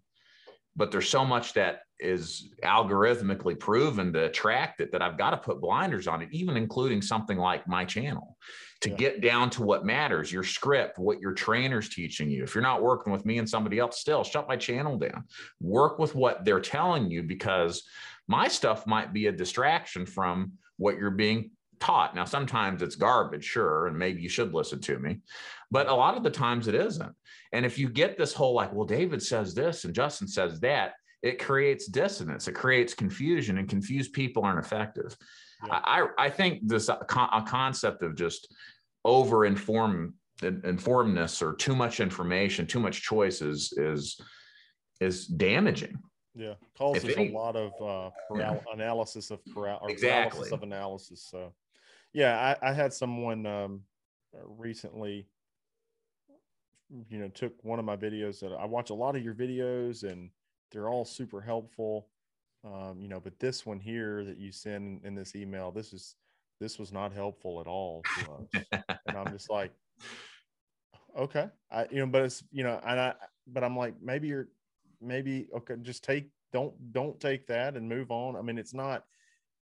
[0.80, 5.38] but there's so much that is algorithmically proven to attract it that I've got to
[5.38, 8.38] put blinders on it, even including something like my channel
[8.80, 8.96] to yeah.
[8.96, 12.44] get down to what matters your script, what your trainer's teaching you.
[12.44, 15.26] If you're not working with me and somebody else, still shut my channel down.
[15.60, 17.84] Work with what they're telling you because
[18.30, 22.15] my stuff might be a distraction from what you're being taught.
[22.15, 25.20] Now, sometimes it's garbage, sure, and maybe you should listen to me,
[25.72, 27.13] but a lot of the times it isn't.
[27.54, 30.94] And if you get this whole like, well, David says this and Justin says that,
[31.22, 35.15] it creates dissonance, it creates confusion, and confused people aren't effective.
[35.65, 35.82] Yeah.
[35.84, 38.54] I, I think this a concept of just
[39.04, 44.20] over inform informedness or too much information, too much choices is
[45.02, 45.98] is damaging.
[46.36, 48.60] Yeah, causes any, a lot of uh, yeah.
[48.74, 50.30] analysis of paral- or exactly.
[50.30, 51.28] paralysis of analysis.
[51.30, 51.54] So,
[52.13, 53.82] yeah, I, I had someone um,
[54.58, 55.28] recently
[57.08, 60.04] you know took one of my videos that I watch a lot of your videos
[60.04, 60.32] and
[60.72, 62.08] they're all super helpful.
[62.65, 66.15] Um, you know, but this one here that you send in this email, this is
[66.60, 68.04] this was not helpful at all
[68.84, 69.72] and I'm just like,
[71.17, 73.13] okay, I you know, but it's you know, and I
[73.48, 74.50] but I'm like, maybe you're
[75.02, 78.36] maybe okay, just take don't don't take that and move on.
[78.36, 79.06] I mean, it's not,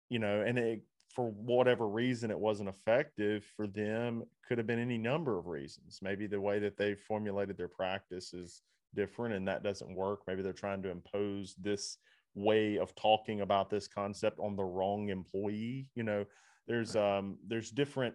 [0.08, 4.78] you know, and it for whatever reason it wasn't effective for them could have been
[4.78, 6.00] any number of reasons.
[6.02, 8.62] Maybe the way that they formulated their practice is
[8.94, 10.20] different and that doesn't work.
[10.26, 11.98] Maybe they're trying to impose this
[12.34, 16.24] way of talking about this concept on the wrong employee you know?
[16.66, 18.14] There's um there's different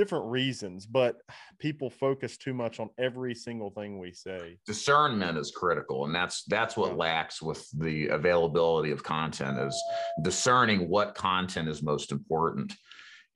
[0.00, 1.16] different reasons, but
[1.58, 4.58] people focus too much on every single thing we say.
[4.66, 9.80] Discernment is critical, and that's that's what lacks with the availability of content is
[10.22, 12.72] discerning what content is most important.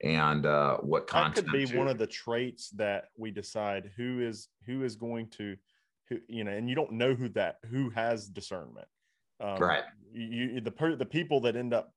[0.03, 1.35] and uh, what content.
[1.35, 1.77] That could be to...
[1.77, 5.55] one of the traits that we decide who is who is going to,
[6.09, 8.87] who you know, and you don't know who that who has discernment.
[9.39, 9.83] Um, right.
[10.11, 11.93] You the per, the people that end up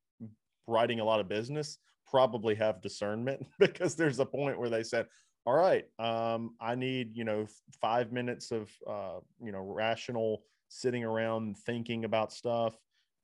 [0.67, 1.79] writing a lot of business
[2.11, 5.07] probably have discernment because there's a point where they said,
[5.47, 7.47] all right, um, I need, you know,
[7.81, 12.75] five minutes of, uh, you know, rational sitting around thinking about stuff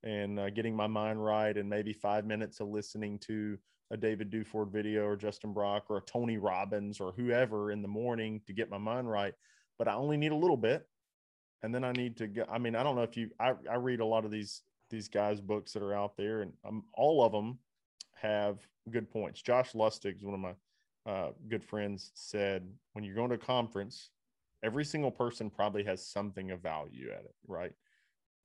[0.02, 3.58] and uh, getting my mind right, and maybe five minutes of listening to
[3.90, 7.88] a David Duford video or Justin Brock or a Tony Robbins or whoever in the
[7.88, 9.34] morning to get my mind right.
[9.78, 10.86] But I only need a little bit.
[11.62, 13.76] And then I need to get, I mean, I don't know if you, I, I
[13.76, 17.24] read a lot of these, these guys' books that are out there and um, all
[17.24, 17.58] of them
[18.24, 19.42] have good points.
[19.42, 20.54] Josh Lustig is one of my
[21.06, 24.10] uh, good friends said, when you're going to a conference,
[24.62, 27.72] every single person probably has something of value at it, right?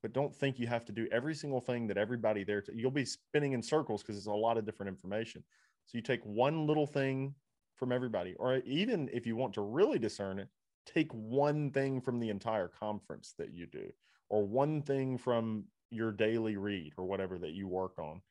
[0.01, 2.61] But don't think you have to do every single thing that everybody there.
[2.61, 5.43] To, you'll be spinning in circles because it's a lot of different information.
[5.85, 7.33] So you take one little thing
[7.75, 10.49] from everybody, or even if you want to really discern it,
[10.85, 13.89] take one thing from the entire conference that you do,
[14.29, 18.21] or one thing from your daily read or whatever that you work on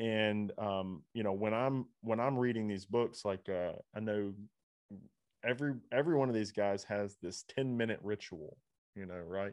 [0.00, 4.32] and um, you know when i'm when i'm reading these books like uh, i know
[5.44, 8.56] every every one of these guys has this 10 minute ritual
[8.94, 9.52] you know right?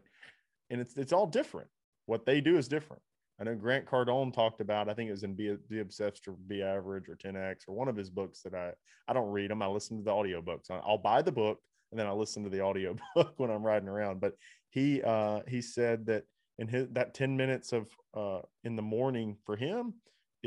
[0.69, 1.69] And it's it's all different.
[2.05, 3.01] What they do is different.
[3.39, 6.31] I know grant cardone talked about i think it was in be, be obsessed or
[6.47, 8.71] be average or 10x or one of his books that i
[9.07, 11.60] i don't read them i listen to the audio books i'll buy the book
[11.91, 14.19] and then i listen to the audio book when i'm riding around.
[14.19, 14.33] But
[14.71, 16.23] he uh he said that
[16.57, 19.93] in his that 10 minutes of uh in the morning for him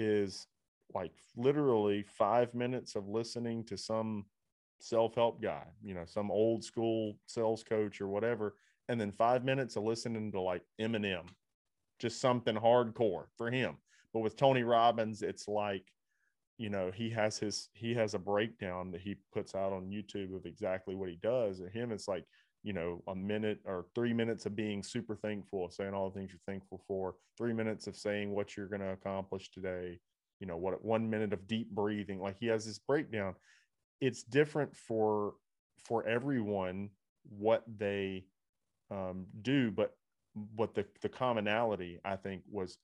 [0.01, 0.47] is
[0.95, 4.25] like literally five minutes of listening to some
[4.81, 8.55] self-help guy, you know, some old school sales coach or whatever,
[8.89, 11.29] and then five minutes of listening to like Eminem,
[11.99, 13.77] just something hardcore for him.
[14.13, 15.93] But with Tony Robbins, it's like,
[16.59, 20.35] you know, he has his he has a breakdown that he puts out on YouTube
[20.35, 21.61] of exactly what he does.
[21.61, 22.25] And him, it's like,
[22.63, 26.31] you know, a minute or three minutes of being super thankful, saying all the things
[26.31, 29.99] you're thankful for, three minutes of saying what you're going to accomplish today,
[30.41, 32.21] you know, what one minute of deep breathing.
[32.21, 33.35] Like he has this breakdown.
[34.01, 35.35] It's different for
[35.85, 36.91] for everyone
[37.29, 38.25] what they
[38.91, 39.95] um, do, but
[40.55, 42.79] what the the commonality I think was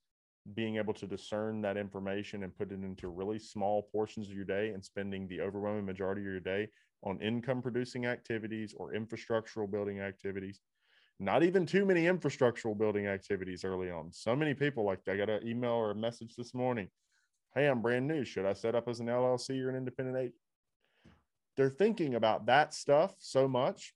[0.55, 4.45] being able to discern that information and put it into really small portions of your
[4.45, 6.69] day and spending the overwhelming majority of your day
[7.03, 10.61] on income producing activities or infrastructural building activities.
[11.19, 14.13] Not even too many infrastructural building activities early on.
[14.13, 16.89] So many people like I got an email or a message this morning.
[17.55, 18.25] Hey, I'm brand new.
[18.25, 20.35] Should I set up as an LLC or an independent agent?
[21.57, 23.95] They're thinking about that stuff so much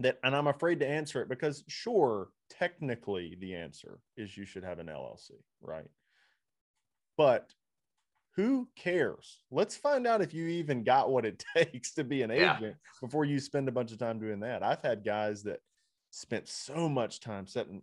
[0.00, 4.64] that, and I'm afraid to answer it because, sure, technically the answer is you should
[4.64, 5.30] have an LLC,
[5.62, 5.88] right?
[7.16, 7.54] But
[8.36, 9.42] who cares?
[9.50, 12.70] Let's find out if you even got what it takes to be an agent yeah.
[13.00, 14.62] before you spend a bunch of time doing that.
[14.62, 15.60] I've had guys that
[16.10, 17.82] spent so much time setting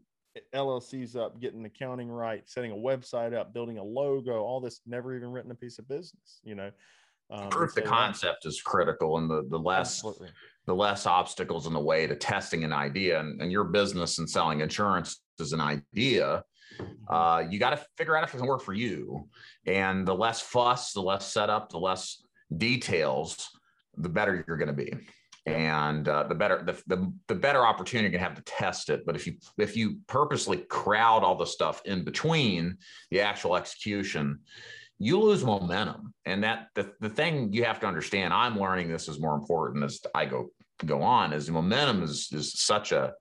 [0.53, 5.15] LLCs up, getting accounting right, setting a website up, building a logo, all this, never
[5.15, 6.71] even written a piece of business, you know.
[7.29, 10.29] Um, Proof the concept is critical and the, the less absolutely.
[10.65, 14.29] the less obstacles in the way to testing an idea and, and your business and
[14.29, 16.43] selling insurance is an idea
[17.07, 19.27] uh, you got to figure out if it's going to work for you.
[19.65, 22.23] And the less fuss, the less setup, the less
[22.55, 23.49] details,
[23.97, 24.93] the better you're going to be.
[25.45, 29.07] And uh, the better the, the the better opportunity you're gonna have to test it.
[29.07, 32.77] But if you if you purposely crowd all the stuff in between
[33.09, 34.41] the actual execution,
[34.99, 36.13] you lose momentum.
[36.25, 39.83] And that the, the thing you have to understand, I'm learning this is more important
[39.83, 40.51] as I go
[40.85, 43.13] go on, is momentum is is such a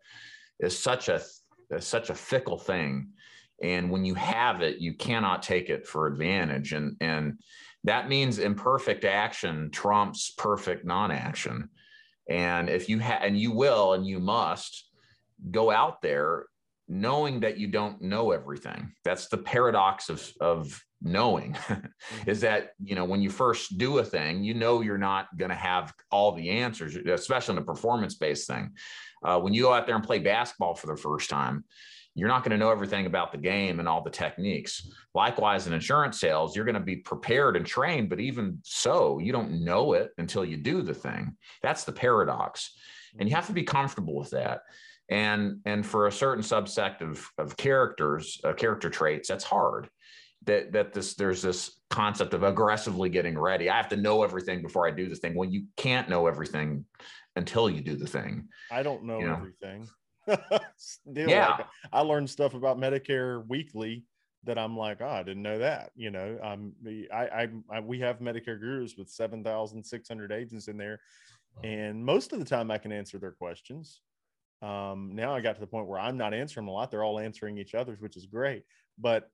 [0.59, 1.23] is such a
[1.71, 3.13] is such a fickle thing
[3.63, 6.73] and when you have it you cannot take it for advantage.
[6.73, 7.39] And and
[7.85, 11.71] that means imperfect action trumps perfect non-action.
[12.29, 14.91] And if you have and you will and you must
[15.51, 16.47] go out there
[16.89, 18.93] knowing that you don't know everything.
[19.05, 21.57] That's the paradox of of knowing
[22.27, 25.49] is that you know when you first do a thing you know you're not going
[25.49, 28.73] to have all the answers especially in a performance based thing.
[29.25, 31.65] Uh, when you go out there and play basketball for the first time
[32.21, 34.91] you're not going to know everything about the game and all the techniques.
[35.15, 39.33] Likewise, in insurance sales, you're going to be prepared and trained, but even so, you
[39.33, 41.35] don't know it until you do the thing.
[41.63, 42.77] That's the paradox.
[43.19, 44.61] And you have to be comfortable with that.
[45.09, 49.89] And, and for a certain subset of, of characters, uh, character traits, that's hard.
[50.45, 53.69] That, that this there's this concept of aggressively getting ready.
[53.69, 55.35] I have to know everything before I do the thing.
[55.35, 56.85] Well, you can't know everything
[57.37, 58.49] until you do the thing.
[58.71, 59.35] I don't know, you know?
[59.35, 59.87] everything.
[61.07, 61.57] yeah.
[61.59, 64.05] Like, I learned stuff about Medicare weekly
[64.45, 65.91] that I'm like, oh, I didn't know that.
[65.97, 66.73] You know, um,
[67.13, 71.01] I, I, I we have Medicare gurus with 7,600 agents in there,
[71.63, 74.01] and most of the time I can answer their questions.
[74.63, 77.19] Um, now I got to the point where I'm not answering a lot; they're all
[77.19, 78.65] answering each other's, which is great.
[78.99, 79.31] But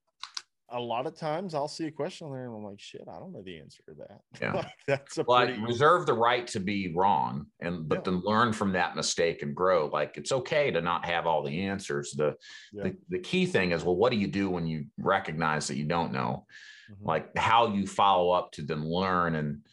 [0.70, 3.18] a lot of times I'll see a question on there and I'm like, shit, I
[3.18, 4.20] don't know the answer to that.
[4.40, 4.68] Yeah.
[4.86, 8.02] That's a like pretty reserve the right to be wrong and but Yeah.
[8.12, 9.86] then learn from that mistake and grow.
[9.86, 12.12] Like it's okay to not have all the answers.
[12.16, 12.34] The,
[12.72, 12.84] Yeah.
[12.84, 15.84] the the key thing is well, what do you do when you recognize that you
[15.86, 16.46] don't know?
[16.90, 16.96] Mhm.
[17.06, 19.64] Like how you follow up to then learn and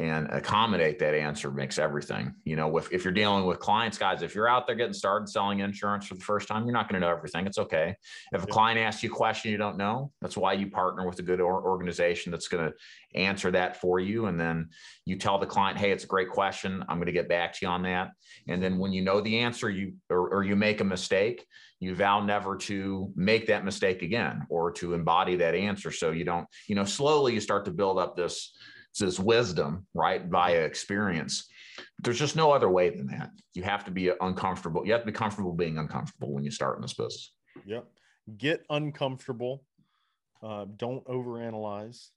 [0.00, 2.34] and accommodate that answer makes everything.
[2.44, 5.28] You know, if, if you're dealing with clients, guys, if you're out there getting started
[5.28, 7.46] selling insurance for the first time, you're not going to know everything.
[7.46, 7.94] It's okay.
[8.32, 8.52] If a Yeah.
[8.52, 11.38] client asks you a question you don't know, that's why you partner with a good
[11.38, 12.74] or- organization that's going to
[13.14, 14.24] answer that for you.
[14.24, 14.70] And then
[15.04, 16.82] you tell the client, hey, it's a great question.
[16.88, 18.12] I'm going to get back to you on that.
[18.48, 21.44] And then when you know the answer, you or, or you make a mistake,
[21.78, 25.90] you vow never to make that mistake again or to embody that answer.
[25.90, 28.54] So you don't, you know, slowly you start to build up this
[28.98, 31.48] this wisdom, right, via experience.
[32.02, 33.30] There's just no other way than that.
[33.54, 34.84] You have to be uncomfortable.
[34.84, 37.32] You have to be comfortable being uncomfortable when you start in this business.
[37.66, 37.86] Yep.
[38.36, 39.64] Get uncomfortable.
[40.42, 42.08] Uh, don't overanalyze.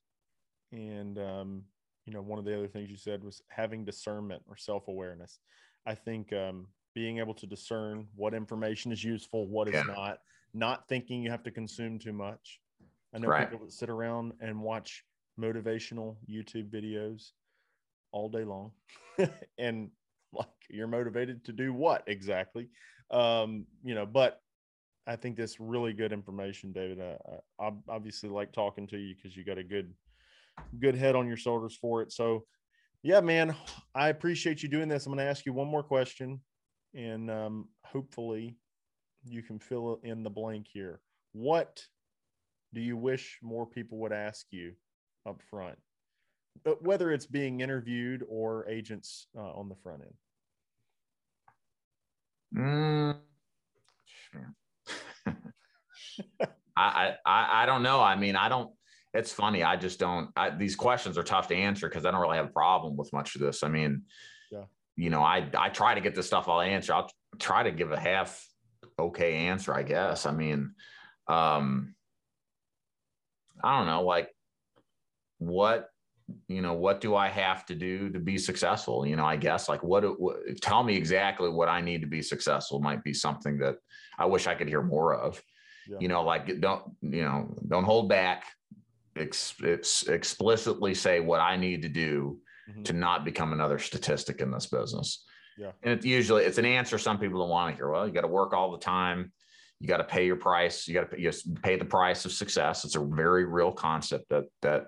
[0.72, 1.64] And, um,
[2.06, 5.40] you know, one of the other things you said was having discernment or self awareness.
[5.86, 9.84] I think um, being able to discern what information is useful, what is Yeah.
[9.84, 10.20] not,
[10.54, 12.60] not thinking you have to consume too much.
[13.14, 13.50] I know Right.
[13.50, 15.04] people that sit around and watch
[15.40, 17.32] motivational YouTube videos
[18.12, 18.72] all day long.
[19.58, 19.90] and
[20.34, 22.70] like you're motivated to do what exactly?
[23.12, 24.40] Um, you know, but
[25.06, 27.00] I think that's really good information, David.
[27.00, 27.18] Uh,
[27.60, 29.94] I obviously like talking to you because you got a good,
[30.80, 32.12] good head on your shoulders for it.
[32.12, 32.46] So,
[33.02, 33.54] yeah, man,
[33.94, 35.06] I appreciate you doing this.
[35.06, 36.40] I'm going to ask you one more question,
[36.94, 38.58] and um, hopefully,
[39.26, 41.02] you can fill in the blank here.
[41.34, 41.84] What
[42.74, 44.74] do you wish more people would ask you
[45.26, 45.78] up front,
[46.64, 50.14] but whether it's being interviewed or agents uh, on the front end?
[52.56, 53.18] Mm.
[56.76, 58.02] I, I I don't know.
[58.02, 58.72] I mean, I don't.
[59.14, 59.64] It's funny.
[59.64, 60.30] I just don't.
[60.36, 63.14] I, these questions are tough to answer because I don't really have a problem with
[63.14, 63.64] much of this.
[63.64, 64.04] I mean,
[64.52, 64.66] Yeah.
[64.96, 66.94] you know, I I try to get the stuff I'll answer.
[66.94, 68.48] I'll try to give a half
[68.98, 70.26] okay answer, I guess.
[70.26, 70.74] I mean,
[71.28, 71.96] um,
[73.64, 74.33] I don't know, like
[75.48, 75.90] what
[76.48, 79.06] you know what do i have to do to be successful?
[79.06, 82.22] You know i guess like what, what tell me exactly what i need to be
[82.22, 83.76] successful might be something that
[84.18, 85.42] i wish i could hear more of.
[85.90, 85.98] Yeah.
[86.00, 88.46] you know like don't you know don't hold back.
[89.16, 92.40] It's it's explicitly say what i need to do
[92.72, 92.86] Mhm.
[92.86, 95.26] to not become another statistic in this business.
[95.58, 95.72] Yeah.
[95.84, 97.90] and it's usually it's an answer some people don't want to hear.
[97.92, 99.34] Well you got to work all the time.
[99.82, 100.88] You got to pay your price.
[100.88, 101.32] You got to pay, you
[101.62, 102.86] pay the price of success.
[102.86, 104.86] It's a very real concept that that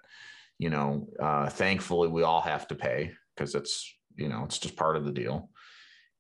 [0.58, 4.76] you know uh, thankfully we all have to pay because it's you know it's just
[4.76, 5.50] part of the deal.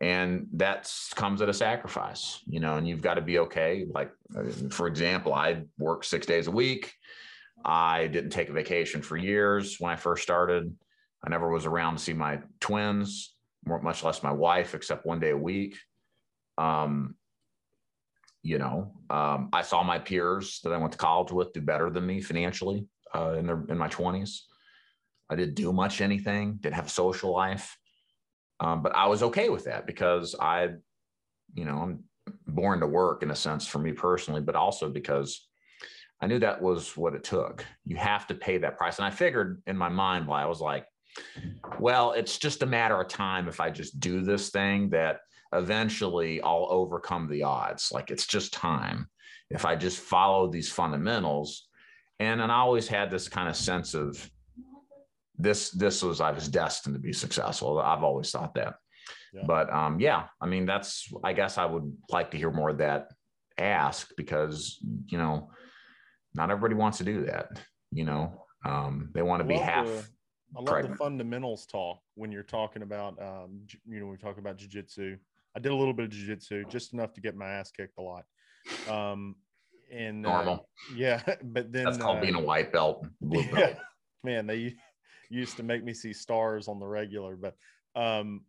[0.01, 3.85] And that comes at a sacrifice you know and you've got to be okay.
[3.89, 6.93] Like uh, for example i work six days a week.
[7.63, 10.75] I didn't take a vacation for years when i first started.
[11.23, 13.33] I never was around to see my twins
[13.65, 15.75] much less my wife except one day a week.
[16.59, 17.15] Um,
[18.45, 21.89] you know um, i saw my peers that i went to college with do better
[21.89, 22.85] than me financially
[23.15, 24.41] uh, in in my 20s
[25.29, 27.77] i didn't do much anything didn't have a social life
[28.59, 30.69] um, but i was okay with that because i
[31.53, 32.03] you know i'm
[32.47, 35.47] born to work in a sense for me personally but also because
[36.21, 39.09] i knew that was what it took you have to pay that price and i
[39.09, 40.85] figured in my mind while i was like
[41.79, 45.19] well it's just a matter of time if i just do this thing that
[45.55, 47.91] eventually I'll overcome the odds.
[47.91, 49.07] Like it's just time
[49.49, 51.67] if I just follow these fundamentals.
[52.19, 54.29] And and I always had this kind of sense of
[55.37, 57.79] this this was I was destined to be successful.
[57.79, 58.75] I've always thought that.
[59.33, 59.43] Yeah.
[59.45, 62.77] But um yeah, I mean that's I guess I would like to hear more of
[62.77, 63.09] that
[63.57, 65.49] ask because you know
[66.33, 67.59] not everybody wants to do that,
[67.91, 68.45] you know.
[68.63, 70.05] Um they want to be half the-
[70.55, 70.93] I love pregnant.
[70.93, 73.59] the fundamentals talk when you're talking about, um,
[73.89, 75.17] you know, we talk about jujitsu.
[75.53, 78.01] I did a little bit of jujitsu, just enough to get my ass kicked a
[78.01, 78.23] lot.
[78.89, 79.35] Um,
[79.91, 80.69] and uh, normal.
[80.95, 83.57] yeah, but then That's called uh, being a white belt, blue belt.
[83.57, 83.73] yeah,
[84.23, 84.75] man, they
[85.29, 87.55] used to make me see stars on the regular, but
[87.95, 88.41] um,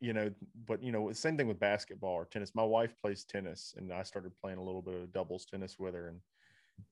[0.00, 0.30] you know,
[0.66, 2.54] but you know, same thing with basketball or tennis.
[2.54, 5.94] My wife plays tennis, and I started playing a little bit of doubles tennis with
[5.94, 6.20] her, and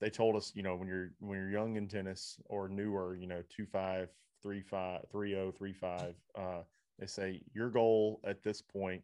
[0.00, 3.26] they told us, you know, when you're when you're young in tennis or newer, you
[3.26, 4.08] know, two five,
[4.42, 6.62] three five, three oh, three five, uh,
[6.98, 9.02] they say your goal at this point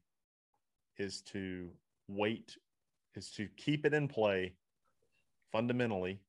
[0.99, 1.69] is to
[2.09, 2.57] wait,
[3.17, 4.55] is to keep it in play
[5.53, 6.21] fundamentally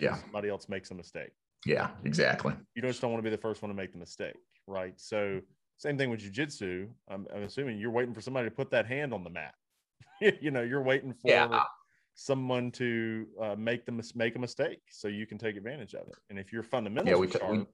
[0.00, 0.16] yeah.
[0.16, 1.30] somebody else makes a mistake.
[1.64, 2.54] Yeah, exactly.
[2.74, 4.36] You just don't want to be the first one to make the mistake,
[4.66, 4.94] right?
[4.96, 5.40] So
[5.78, 6.88] same thing with jujitsu.
[7.08, 9.54] I'm, I'm assuming you're waiting for somebody to put that hand on the mat.
[10.40, 11.62] you know, you're waiting for yeah.
[12.14, 16.16] someone to uh, make them make a mistake so you can take advantage of it.
[16.30, 17.66] And if you're fundamental, yeah, we, sharp, we,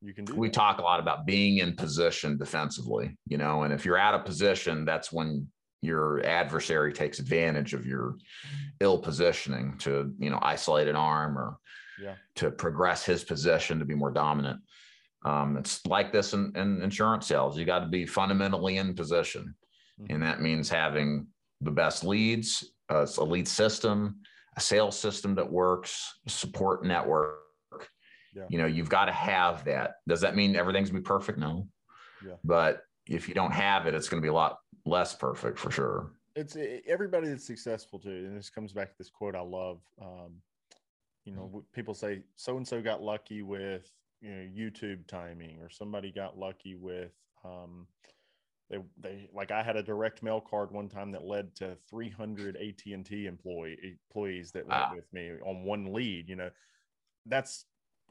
[0.00, 0.34] you can do.
[0.34, 0.54] We that.
[0.54, 4.24] talk a lot about being in position defensively, you know, and if you're out of
[4.24, 5.48] position, that's when
[5.82, 8.16] your adversary takes advantage of your
[8.80, 11.58] ill positioning to you know isolate an arm or
[12.00, 12.14] yeah.
[12.36, 14.60] to progress his position to be more dominant
[15.24, 19.54] um, it's like this in, in insurance sales you got to be fundamentally in position
[20.00, 20.14] mm-hmm.
[20.14, 21.26] and that means having
[21.60, 24.16] the best leads uh, a lead system
[24.56, 27.40] a sales system that works support network
[28.34, 28.44] yeah.
[28.48, 31.66] you know you've got to have that does that mean everything's gonna be perfect no
[32.24, 32.34] yeah.
[32.44, 35.70] but if you don't have it it's going to be a lot less perfect for
[35.70, 36.12] sure.
[36.34, 36.56] It's
[36.86, 39.80] everybody that's successful too, and this comes back to this quote I love.
[40.00, 40.40] Um,
[41.24, 45.68] you know, people say so and so got lucky with you know YouTube timing, or
[45.68, 47.12] somebody got lucky with
[47.44, 47.86] um,
[48.70, 52.56] they they like I had a direct mail card one time that led to 300
[52.56, 54.92] AT and T employee employees that went ah.
[54.94, 56.28] with me on one lead.
[56.28, 56.50] You know,
[57.26, 57.66] that's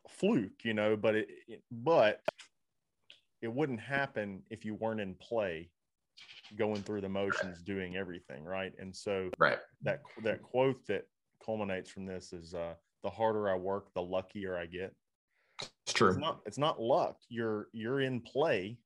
[0.08, 0.64] fluke.
[0.64, 2.22] You know, but it, it but
[3.42, 5.70] it wouldn't happen if you weren't in play
[6.58, 8.74] going through the motions, doing everything right.
[8.80, 11.06] And so right that that quote that
[11.44, 12.74] culminates from this is uh,
[13.04, 14.94] the harder I work, the luckier I get.
[15.86, 16.10] It's true.
[16.10, 17.18] It's not, it's not luck.
[17.30, 18.78] You're you're in play,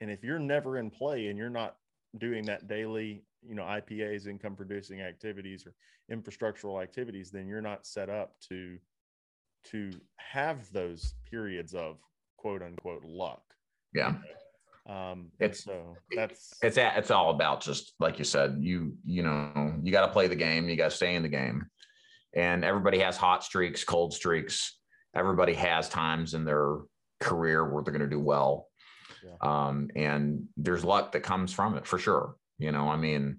[0.00, 1.76] and if you're never in play and you're not
[2.18, 5.74] doing that daily, you know, IPAs, income producing activities or
[6.14, 8.78] infrastructural activities, then you're not set up to
[9.64, 11.98] to have those periods of
[12.36, 13.42] quote unquote luck.
[13.94, 14.08] Yeah.
[14.08, 14.18] You know?
[14.88, 19.74] Um, it's so that's it's it's all about just like you said, you you know
[19.82, 21.66] you got to play the game, you got to stay in the game,
[22.34, 24.78] and everybody has hot streaks, cold streaks.
[25.14, 26.78] Everybody has times in their
[27.20, 28.68] career where they're going to do well,
[29.24, 29.36] yeah.
[29.40, 32.34] um, and there's luck that comes from it for sure.
[32.58, 33.38] You know, I mean,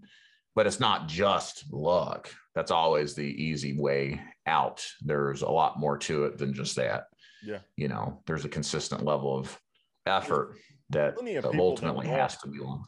[0.56, 2.32] but it's not just luck.
[2.56, 4.86] That's always the easy way out.
[5.02, 7.06] There's a lot more to it than just that.
[7.44, 7.60] Yeah.
[7.76, 9.60] You know, there's a consistent level of
[10.06, 10.56] effort
[10.94, 11.16] that
[11.46, 12.86] ultimately walk, has to be long.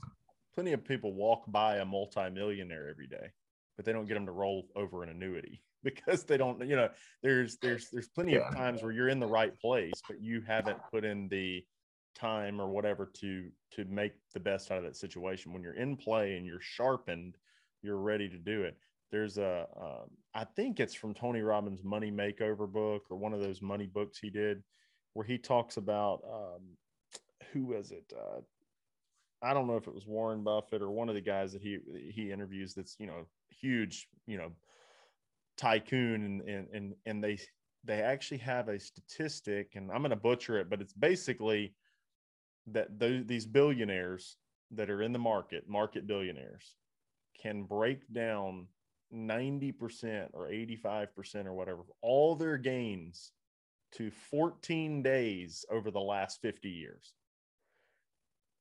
[0.54, 3.32] Plenty of people walk by a multimillionaire every day,
[3.76, 6.90] but they don't get them to roll over an annuity because they don't, you know,
[7.22, 8.48] there's there's there's plenty yeah.
[8.48, 11.64] of times where you're in the right place, but you haven't put in the
[12.16, 15.54] time or whatever to to make the best out of that situation.
[15.54, 17.36] When you're in play and you're sharpened,
[17.82, 18.78] you're ready to do it.
[19.12, 23.42] There's a, um, I think it's from Tony Robbins' Money Makeover book or one of
[23.42, 24.64] those money books he did,
[25.14, 26.62] where he talks about um,
[27.56, 28.12] who was it?
[28.16, 28.42] Uh,
[29.42, 31.80] I don't know if it was Warren Buffett or one of the guys that he
[32.12, 32.74] he interviews.
[32.74, 34.52] That's you know huge, you know,
[35.58, 37.40] tycoon, and and and and they
[37.86, 41.74] they actually have a statistic, and I'm going to butcher it, but it's basically
[42.68, 44.38] that those, these billionaires
[44.72, 46.76] that are in the market, market billionaires,
[47.42, 48.68] can break down
[49.14, 53.32] 90% or 85% or whatever all their gains
[53.92, 57.14] to 14 days over the last 50 years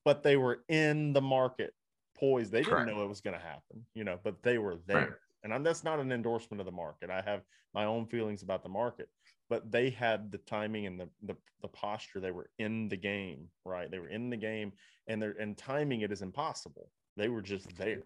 [0.05, 1.73] but they were in the market
[2.19, 2.53] poised.
[2.53, 2.91] They didn't Correct.
[2.91, 4.97] know it was going to happen, you know, but they were there.
[4.97, 5.09] Right.
[5.43, 7.11] And I'm, that's not an endorsement of the market.
[7.11, 7.43] I have
[7.75, 9.09] my own feelings about the market,
[9.51, 12.21] but they had the timing and the, the, the posture.
[12.21, 13.91] They were in the game, right?
[13.91, 14.73] They were in the game
[15.07, 16.89] and they're, and timing it is impossible.
[17.17, 18.03] They were just there,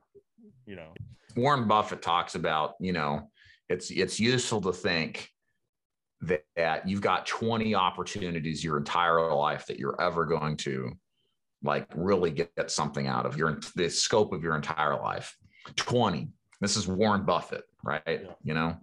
[0.67, 0.93] you know.
[1.37, 3.31] Warren Buffett talks about, you know,
[3.69, 5.29] it's, it's useful to think
[6.23, 10.93] that, that you've got 20 opportunities your entire life that you're ever going to
[11.63, 15.37] like really get, something out of your the scope of your entire life.
[15.77, 16.29] 20
[16.61, 18.03] this is warren buffett right?
[18.07, 18.33] Yeah.
[18.43, 18.77] you know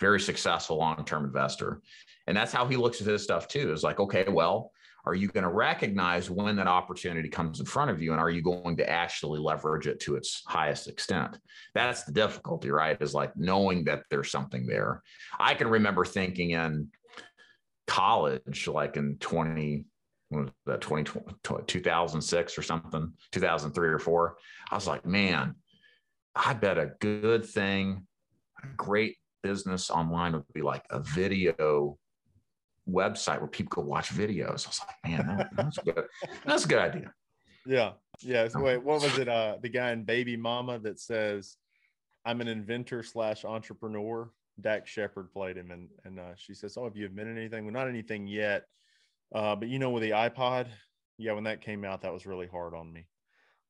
[0.00, 1.80] very successful long-term investor.
[2.26, 4.72] And that's how he looks at his stuff too is like okay well
[5.04, 8.30] are you going to recognize when that opportunity comes in front of you and are
[8.30, 11.38] you going to actually leverage it to its highest extent?
[11.74, 13.00] That's the difficulty right?
[13.00, 15.02] Is like knowing that there's something there.
[15.40, 16.88] I can remember thinking in
[17.88, 19.84] college like in 20
[20.66, 21.10] that 20,
[21.66, 24.36] 2006 or something, 2003 or four.
[24.70, 25.54] I was like, man,
[26.34, 28.06] I bet a good thing,
[28.62, 31.98] a great business online would be like a video
[32.88, 34.66] website where people could watch videos.
[34.66, 36.04] I was like, man, that, that's good.
[36.44, 37.12] That's a good idea.
[37.66, 37.92] Yeah.
[38.20, 38.48] Yeah.
[38.48, 39.28] So wait, what was it?
[39.28, 41.56] Uh, the guy in Baby Mama that says,
[42.24, 44.30] I'm an inventor slash entrepreneur.
[44.60, 47.64] Dax Shepard played him, and and uh, she says, "Oh, have you invented anything?
[47.64, 48.64] Well, not anything yet,
[49.34, 50.66] uh, but you know, with the iPod,
[51.18, 53.06] yeah, when that came out, that was really hard on me.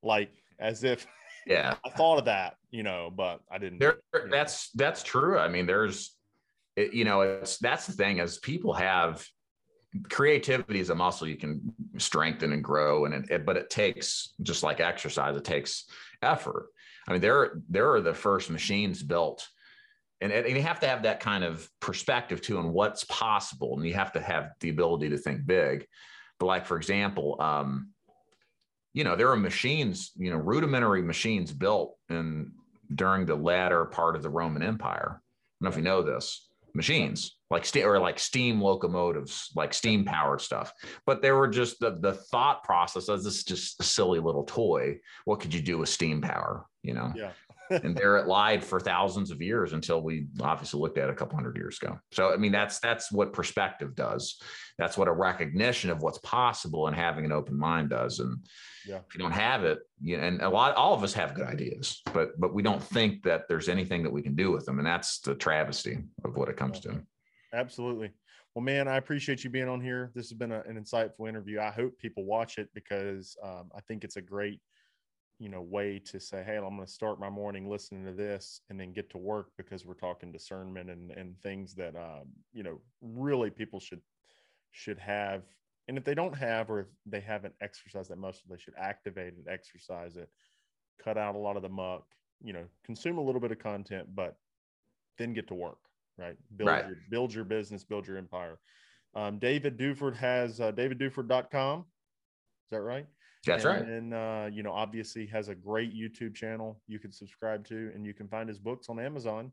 [0.02, 1.06] Like as if
[1.46, 3.78] yeah, I thought of that, you know, but I didn't.
[3.78, 3.98] There,
[4.30, 5.38] that's that's true.
[5.38, 6.14] I mean, there's,
[6.76, 9.24] it, you know, it's that's the thing is people have
[10.08, 11.60] creativity is a muscle you can
[11.98, 15.84] strengthen and grow, and it, it, but it takes just like exercise, it takes
[16.22, 16.68] effort.
[17.06, 19.46] I mean, there there are the first machines built.
[20.22, 23.86] And, and you have to have that kind of perspective too on what's possible, and
[23.86, 25.86] you have to have the ability to think big.
[26.38, 27.90] But like for example, um,
[28.94, 32.52] you know, there are machines, you know, rudimentary machines built in
[32.94, 35.20] during the latter part of the Roman Empire.
[35.20, 36.48] I don't know if you know this.
[36.74, 40.72] Machines like steam or like steam locomotives, like steam powered stuff.
[41.04, 44.44] But they were just the the thought process as this is just a silly little
[44.44, 44.98] toy.
[45.26, 46.64] What could you do with steam power?
[46.82, 47.12] You know?
[47.14, 47.32] Yeah.
[47.82, 51.14] And there it lied for thousands of years until we obviously looked at it a
[51.14, 51.98] couple hundred years ago.
[52.12, 54.40] So I mean that's that's what perspective does.
[54.78, 58.20] That's what a recognition of what's possible and having an open mind does.
[58.20, 58.38] And
[58.86, 59.00] Yeah.
[59.06, 62.00] if you don't have it, you and a lot all of us have good ideas,
[62.12, 64.78] but but we don't think that there's anything that we can do with them.
[64.78, 67.02] And that's the travesty of what it comes to.
[67.52, 68.10] Absolutely.
[68.54, 70.10] Well, man, I appreciate you being on here.
[70.14, 71.58] This has been a, an insightful interview.
[71.58, 74.60] I hope people watch it because um, I think it's a great,
[75.42, 78.60] you know, way to say, "Hey, I'm going to start my morning listening to this,
[78.70, 82.62] and then get to work because we're talking discernment and and things that, um, you
[82.62, 84.00] know, really people should
[84.70, 85.42] should have.
[85.88, 89.34] And if they don't have, or if they haven't exercised that muscle, they should activate
[89.34, 90.30] it, exercise it,
[91.02, 92.04] cut out a lot of the muck.
[92.40, 94.36] You know, consume a little bit of content, but
[95.18, 95.78] then get to work
[96.18, 96.36] right?
[96.56, 96.84] Build Right.
[96.86, 98.58] your build your business, build your empire.
[99.14, 101.80] Um, David Duford has uh, davidduford.com.
[101.80, 103.06] Is that right?
[103.46, 103.88] That's and, right.
[103.88, 108.06] And uh, you know, obviously has a great YouTube channel you can subscribe to, and
[108.06, 109.50] you can find his books on Amazon.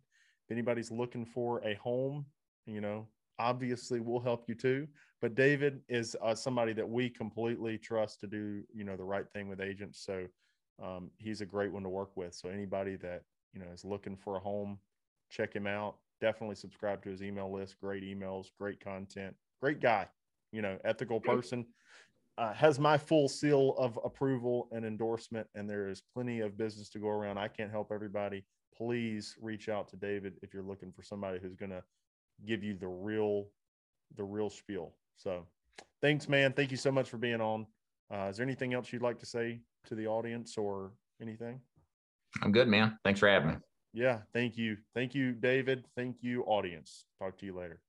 [0.47, 2.25] If anybody's looking for a home,
[2.65, 3.07] you know,
[3.39, 4.87] obviously we'll help you too.
[5.21, 9.29] But David is uh, somebody that we completely trust to do, you know, the right
[9.33, 10.03] thing with agents.
[10.05, 10.27] So
[10.83, 12.33] um, he's a great one to work with.
[12.33, 13.23] So anybody that
[13.53, 14.79] you know is looking for a home,
[15.29, 15.95] check him out.
[16.21, 17.79] Definitely subscribe to his email list.
[17.81, 20.07] Great emails, great content, great guy.
[20.51, 21.65] You know, ethical person.
[22.39, 26.87] Uh, has my full seal of approval and endorsement, and there is plenty of business
[26.87, 27.37] to go around.
[27.37, 28.45] I can't help everybody.
[28.73, 31.83] Please reach out to David if you're looking for somebody who's going to
[32.45, 33.47] give you the real,
[34.15, 34.93] the real spiel.
[35.17, 35.45] So,
[36.01, 36.53] thanks, man.
[36.53, 37.67] Thank you so much for being on.
[38.09, 41.59] Uh, is there anything else you'd like to say to the audience or anything?
[42.41, 42.97] I'm good, man.
[43.03, 43.55] Thanks for having me.
[43.91, 44.77] Yeah, thank you.
[44.95, 45.83] Thank you, David.
[45.97, 47.03] Thank you, audience.
[47.21, 47.81] Talk to you later.